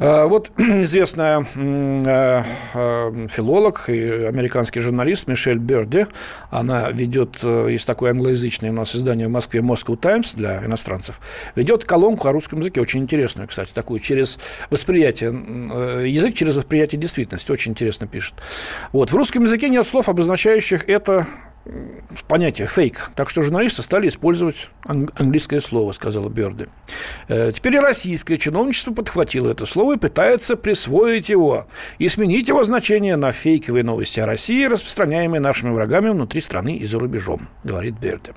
А, 0.00 0.26
вот 0.26 0.50
известная 0.56 1.44
э, 1.54 2.42
э, 2.74 3.26
филолог 3.28 3.90
и 3.90 4.24
американский 4.24 4.80
журналист 4.80 5.28
Мишель 5.28 5.58
Берди, 5.58 6.06
она 6.50 6.90
ведет, 6.90 7.40
э, 7.42 7.68
есть 7.70 7.86
такое 7.86 8.12
англоязычное 8.12 8.70
у 8.70 8.74
нас 8.74 8.96
издание 8.96 9.28
в 9.28 9.30
Москве 9.30 9.60
Moscow 9.60 9.98
Times 9.98 10.32
для 10.34 10.64
иностранцев, 10.64 11.20
ведет 11.54 11.84
колонку 11.84 12.28
о 12.28 12.32
русском 12.32 12.60
языке, 12.60 12.80
очень 12.80 13.00
интересную, 13.00 13.46
кстати, 13.46 13.72
такую, 13.74 14.00
через 14.00 14.38
восприятие, 14.70 15.30
язык 16.08 16.34
через 16.34 16.56
восприятие 16.56 16.98
действительности, 16.98 17.52
очень 17.52 17.72
интересно 17.72 18.06
пишет. 18.06 18.34
Вот, 18.92 19.12
в 19.12 19.14
русском 19.14 19.44
языке 19.44 19.68
нет 19.68 19.86
слов, 19.86 20.08
обозначающих 20.08 20.88
это 20.88 21.26
понятие 22.26 22.66
фейк. 22.66 23.10
Так 23.14 23.28
что 23.28 23.42
журналисты 23.42 23.82
стали 23.82 24.08
использовать 24.08 24.70
английское 24.84 25.60
слово, 25.60 25.92
сказала 25.92 26.28
Берди. 26.28 26.66
Э, 27.28 27.52
теперь 27.52 27.74
и 27.74 27.80
российское 27.80 28.38
чиновничество 28.38 28.92
подхватило 28.92 29.50
это 29.50 29.66
слово 29.66 29.94
и 29.94 29.98
пытается 29.98 30.56
присвоить 30.56 31.28
его 31.28 31.66
и 31.98 32.08
сменить 32.08 32.48
его 32.48 32.62
значение 32.64 33.16
на 33.16 33.32
фейковые 33.32 33.84
новости 33.84 34.20
о 34.20 34.26
России, 34.26 34.64
распространяемые 34.64 35.40
нашими 35.40 35.70
врагами 35.70 36.10
внутри 36.10 36.40
страны 36.40 36.76
и 36.76 36.84
за 36.84 36.98
рубежом, 36.98 37.48
говорит 37.62 37.98
Берди. 37.98 38.32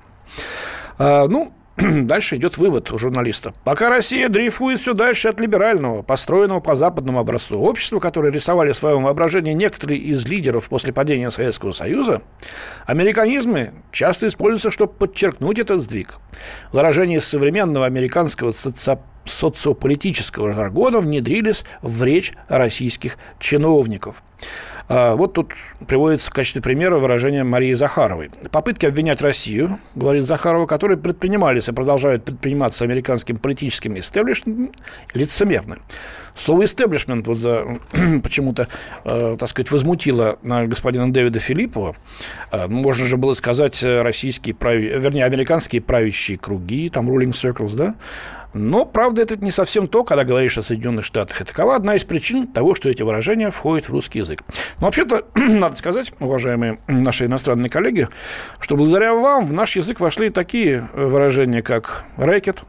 А, 0.97 1.27
ну, 1.27 1.53
Дальше 1.77 2.35
идет 2.35 2.57
вывод 2.57 2.91
у 2.91 2.97
журналиста. 2.97 3.53
Пока 3.63 3.89
Россия 3.89 4.29
дрейфует 4.29 4.79
все 4.79 4.93
дальше 4.93 5.29
от 5.29 5.39
либерального, 5.39 6.03
построенного 6.03 6.59
по 6.59 6.75
западному 6.75 7.19
образцу 7.19 7.59
общества, 7.59 7.99
которое 7.99 8.31
рисовали 8.31 8.71
в 8.71 8.77
своем 8.77 9.03
воображении 9.03 9.53
некоторые 9.53 9.99
из 9.99 10.25
лидеров 10.27 10.69
после 10.69 10.93
падения 10.93 11.31
Советского 11.31 11.71
Союза, 11.71 12.21
американизмы 12.85 13.73
часто 13.91 14.27
используются, 14.27 14.69
чтобы 14.69 14.93
подчеркнуть 14.93 15.57
этот 15.57 15.81
сдвиг. 15.81 16.19
Выражение 16.71 17.21
современного 17.21 17.85
американского 17.87 18.51
соци 18.51 18.99
социополитического 19.25 20.51
жаргона 20.51 20.99
внедрились 20.99 21.63
в 21.81 22.03
речь 22.03 22.33
российских 22.49 23.17
чиновников. 23.39 24.21
А, 24.89 25.15
вот 25.15 25.33
тут 25.33 25.53
приводится 25.87 26.29
в 26.29 26.33
качестве 26.33 26.61
примера 26.61 26.97
выражение 26.97 27.43
Марии 27.43 27.73
Захаровой. 27.73 28.31
Попытки 28.51 28.85
обвинять 28.85 29.21
Россию, 29.21 29.79
говорит 29.95 30.25
Захарова, 30.25 30.65
которые 30.65 30.97
предпринимались 30.97 31.67
и 31.67 31.71
продолжают 31.71 32.25
предприниматься 32.25 32.83
американским 32.83 33.37
политическим 33.37 33.97
истеблишментом, 33.97 34.71
лицемерны. 35.13 35.77
Слово 36.35 36.65
«истеблишмент» 36.65 37.27
вот 37.27 37.37
за, 37.37 37.65
почему-то, 38.23 38.67
э, 39.03 39.37
так 39.39 39.49
сказать, 39.49 39.71
возмутило 39.71 40.37
господина 40.41 41.11
Дэвида 41.11 41.39
Филиппова. 41.39 41.95
Э, 42.51 42.67
можно 42.67 43.05
же 43.05 43.17
было 43.17 43.33
сказать 43.33 43.83
э, 43.83 44.01
российские, 44.01 44.55
прави... 44.55 44.87
вернее, 44.87 45.25
американские 45.25 45.81
правящие 45.81 46.37
круги, 46.37 46.89
там 46.89 47.09
ruling 47.09 47.31
circles, 47.31 47.75
да, 47.75 47.95
но, 48.53 48.85
правда, 48.85 49.23
это 49.23 49.35
не 49.35 49.51
совсем 49.51 49.87
то, 49.87 50.03
когда 50.03 50.23
говоришь 50.23 50.57
о 50.57 50.61
Соединенных 50.61 51.03
Штатах. 51.05 51.41
И 51.41 51.43
такова 51.43 51.75
одна 51.75 51.95
из 51.95 52.05
причин 52.05 52.47
того, 52.47 52.75
что 52.75 52.89
эти 52.89 53.01
выражения 53.01 53.49
входят 53.49 53.89
в 53.89 53.91
русский 53.91 54.19
язык. 54.19 54.43
Но 54.79 54.87
вообще-то, 54.87 55.25
надо 55.35 55.75
сказать, 55.75 56.13
уважаемые 56.19 56.79
наши 56.87 57.25
иностранные 57.25 57.69
коллеги, 57.69 58.07
что 58.59 58.75
благодаря 58.75 59.13
вам 59.15 59.45
в 59.45 59.53
наш 59.53 59.75
язык 59.75 59.99
вошли 59.99 60.29
такие 60.29 60.87
выражения, 60.93 61.63
как 61.63 62.05
рэкет, 62.17 62.63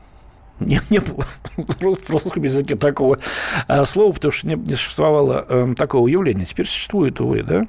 не, 0.60 0.80
не 0.90 1.00
было 1.00 1.24
в 1.56 2.10
русском 2.10 2.42
языке 2.42 2.76
такого 2.76 3.18
а, 3.66 3.84
слова, 3.84 4.12
потому 4.12 4.32
что 4.32 4.46
не, 4.46 4.54
не 4.54 4.74
существовало 4.74 5.44
э, 5.48 5.74
такого 5.76 6.06
явления. 6.08 6.44
Теперь 6.44 6.66
существует, 6.66 7.20
увы, 7.20 7.42
да? 7.42 7.66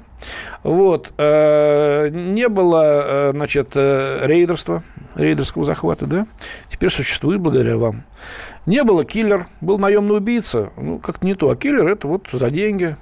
Вот. 0.62 1.12
Э, 1.18 2.08
не 2.10 2.48
было, 2.48 2.82
э, 2.84 3.30
значит, 3.32 3.72
э, 3.74 4.20
рейдерства, 4.24 4.82
рейдерского 5.14 5.64
захвата, 5.64 6.06
да? 6.06 6.26
Теперь 6.68 6.90
существует 6.90 7.40
благодаря 7.40 7.76
вам. 7.76 8.04
Не 8.66 8.82
было 8.82 9.04
киллер, 9.04 9.46
был 9.60 9.78
наемный 9.78 10.16
убийца. 10.16 10.70
Ну, 10.76 10.98
как-то 10.98 11.26
не 11.26 11.34
то. 11.34 11.50
А 11.50 11.56
киллер– 11.56 11.86
это 11.88 12.06
вот 12.06 12.28
за 12.32 12.50
деньги. 12.50 12.96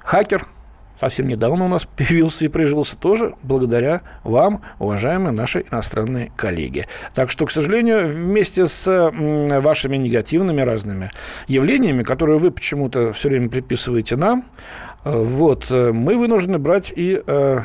Хакер– 0.00 0.46
совсем 1.00 1.26
недавно 1.28 1.64
у 1.64 1.68
нас 1.68 1.86
появился 1.96 2.44
и 2.44 2.48
прижился 2.48 2.96
тоже 2.96 3.34
благодаря 3.42 4.02
вам, 4.22 4.62
уважаемые 4.78 5.32
наши 5.32 5.64
иностранные 5.70 6.32
коллеги. 6.36 6.86
Так 7.14 7.30
что, 7.30 7.46
к 7.46 7.50
сожалению, 7.50 8.06
вместе 8.06 8.66
с 8.66 9.10
вашими 9.60 9.96
негативными 9.96 10.60
разными 10.60 11.10
явлениями, 11.48 12.02
которые 12.02 12.38
вы 12.38 12.50
почему-то 12.50 13.12
все 13.12 13.28
время 13.28 13.48
приписываете 13.48 14.16
нам, 14.16 14.44
вот, 15.04 15.70
э, 15.70 15.92
мы 15.92 16.18
вынуждены 16.18 16.58
брать 16.58 16.92
и 16.94 17.22
э, 17.26 17.60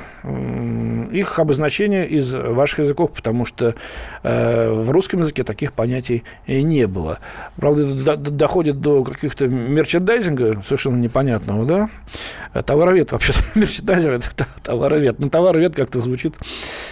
их 1.12 1.40
обозначения 1.40 2.06
из 2.06 2.34
ваших 2.34 2.80
языков, 2.80 3.12
потому 3.14 3.46
что 3.46 3.76
э, 4.24 4.72
в 4.72 4.90
русском 4.92 5.22
языке 5.22 5.44
таких 5.44 5.74
понятий 5.74 6.24
не 6.48 6.88
было. 6.88 7.20
Правда, 7.58 7.84
это 8.14 8.32
доходит 8.32 8.82
до 8.82 9.04
каких-то 9.04 9.48
мерчендайзинга 9.48 10.62
совершенно 10.64 10.98
непонятного, 10.98 11.66
да? 11.66 11.90
Товаровед 12.64 13.12
вообще, 13.12 13.34
мерчендайзер– 13.56 14.14
это 14.16 14.30
товаровед. 14.64 15.20
Но 15.20 15.30
товаровед 15.30 15.76
как-то 15.76 16.00
звучит 16.00 16.36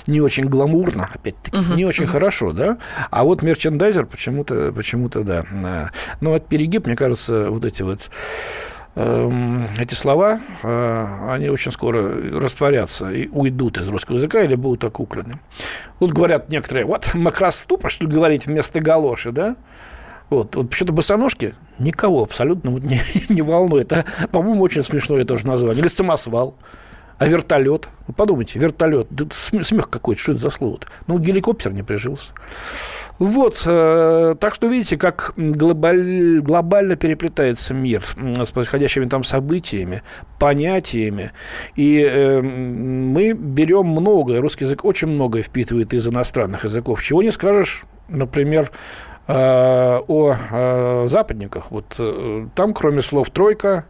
не 0.08 0.22
очень 0.22 0.46
гламурно, 0.46 1.10
опять-таки, 1.14 1.58
uh-huh, 1.58 1.76
не 1.76 1.86
очень 1.86 2.06
uh-huh. 2.06 2.08
хорошо, 2.08 2.52
да? 2.52 2.78
А 3.12 3.24
вот 3.24 3.42
мерчендайзер 3.42 4.06
почему-то, 4.06 4.72
почему-то, 4.72 5.24
да. 5.24 5.92
Ну, 6.22 6.32
вот 6.32 6.48
перегиб, 6.48 6.86
мне 6.86 6.96
кажется, 6.96 7.50
вот 7.50 7.66
эти 7.66 7.84
вот 7.84 8.10
эти 8.96 9.96
слова, 9.96 10.40
э, 10.62 11.28
они 11.30 11.50
очень 11.50 11.72
скоро 11.72 12.40
растворятся 12.40 13.10
и 13.10 13.28
уйдут 13.30 13.80
из 13.80 13.88
русского 13.88 14.18
языка 14.18 14.44
или 14.44 14.54
будут 14.54 14.84
окуклены. 14.84 15.40
Тут 16.00 16.12
говорят 16.12 16.50
некоторые, 16.50 16.86
вот 16.86 17.16
макроступа, 17.16 17.90
что 17.90 18.08
говорить 18.08 18.46
вместо 18.46 18.80
галоши, 18.80 19.32
да? 19.32 19.56
Вот, 20.30 20.56
вот 20.56 20.70
почему-то 20.70 20.94
босоножки 20.94 21.56
никого 21.80 22.22
абсолютно 22.22 22.72
вот 22.72 22.84
не, 22.84 23.02
не 23.30 23.42
волнует. 23.42 23.92
А, 23.94 24.06
по-моему, 24.32 24.62
очень 24.62 24.84
смешное 24.84 25.26
тоже 25.26 25.48
название. 25.48 25.82
Или 25.82 25.88
самосвал. 25.88 26.56
А 27.24 27.28
вертолет? 27.28 27.88
Вы 28.08 28.14
подумайте, 28.14 28.60
вертолет. 28.60 29.08
Да 29.10 29.26
смех 29.32 29.90
какой-то, 29.90 30.22
что 30.22 30.32
это 30.34 30.42
за 30.42 30.50
слово-то? 30.50 30.88
Ну, 31.08 31.20
геликоптер 31.20 31.72
не 31.72 31.82
прижился. 31.82 32.34
Вот, 33.18 33.64
э, 33.66 34.36
так 34.38 34.54
что 34.54 34.68
видите, 34.68 34.98
как 34.98 35.34
глобаль, 35.38 36.42
глобально 36.42 36.98
переплетается 36.98 37.74
мир 37.74 38.04
с 38.04 38.52
происходящими 38.52 39.06
там 39.06 39.24
событиями, 39.24 40.04
понятиями. 40.38 41.32
И 41.78 42.02
э, 42.02 42.42
мы 42.42 43.32
берем 43.32 43.86
многое, 43.86 44.42
русский 44.42 44.66
язык 44.66 44.84
очень 44.84 45.08
многое 45.08 45.44
впитывает 45.44 45.94
из 45.94 46.06
иностранных 46.06 46.66
языков. 46.66 47.02
Чего 47.02 47.24
не 47.24 47.32
скажешь, 47.32 47.86
например, 48.10 48.70
э, 49.28 49.34
о 49.34 50.36
э, 50.52 51.08
западниках. 51.08 51.72
Вот 51.72 51.98
там, 52.54 52.74
кроме 52.74 53.02
слов 53.02 53.30
«тройка», 53.30 53.86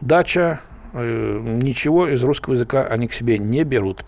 «дача», 0.00 0.60
ничего 0.98 2.08
из 2.08 2.22
русского 2.24 2.54
языка 2.54 2.86
они 2.86 3.08
к 3.08 3.12
себе 3.12 3.38
не 3.38 3.64
берут. 3.64 4.04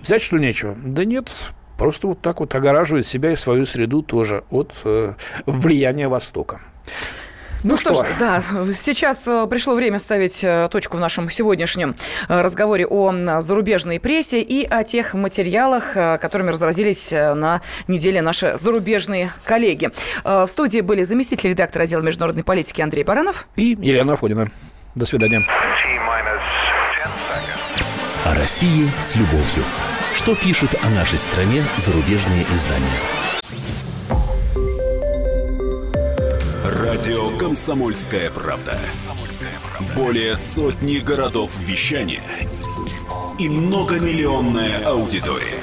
Взять 0.00 0.22
что 0.22 0.38
нечего? 0.38 0.76
Да 0.82 1.04
нет, 1.04 1.30
просто 1.76 2.08
вот 2.08 2.20
так 2.20 2.40
вот 2.40 2.54
огораживает 2.54 3.06
себя 3.06 3.32
и 3.32 3.36
свою 3.36 3.66
среду 3.66 4.02
тоже 4.02 4.44
от 4.50 4.72
э, 4.84 5.14
влияния 5.46 6.08
Востока. 6.08 6.60
Ну, 7.62 7.72
ну 7.72 7.76
что, 7.76 7.92
что 7.92 8.04
ж, 8.04 8.08
да, 8.18 8.40
сейчас 8.40 9.28
э, 9.28 9.46
пришло 9.46 9.74
время 9.74 9.98
ставить 9.98 10.42
э, 10.42 10.68
точку 10.70 10.96
в 10.96 11.00
нашем 11.00 11.28
сегодняшнем 11.28 11.94
разговоре 12.28 12.86
о 12.86 13.40
зарубежной 13.40 14.00
прессе 14.00 14.40
и 14.40 14.66
о 14.66 14.84
тех 14.84 15.12
материалах, 15.12 15.92
которыми 15.92 16.50
разразились 16.50 17.12
на 17.12 17.60
неделе 17.86 18.22
наши 18.22 18.56
зарубежные 18.56 19.30
коллеги. 19.44 19.90
В 20.24 20.46
студии 20.46 20.80
были 20.80 21.02
заместитель 21.02 21.50
редактора 21.50 21.82
отдела 21.82 22.00
международной 22.00 22.44
политики 22.44 22.80
Андрей 22.80 23.04
Баранов 23.04 23.48
и 23.56 23.76
Елена 23.80 24.14
Афонина. 24.14 24.50
До 24.94 25.06
свидания. 25.06 25.42
О 28.24 28.34
России 28.34 28.90
с 29.00 29.14
любовью. 29.14 29.64
Что 30.14 30.34
пишут 30.34 30.74
о 30.82 30.90
нашей 30.90 31.18
стране 31.18 31.64
зарубежные 31.76 32.44
издания? 32.52 32.88
Радио 36.64 37.36
«Комсомольская 37.38 38.30
правда». 38.30 38.78
Более 39.94 40.34
сотни 40.34 40.98
городов 40.98 41.52
вещания 41.60 42.24
и 43.38 43.48
многомиллионная 43.48 44.84
аудитория. 44.84 45.62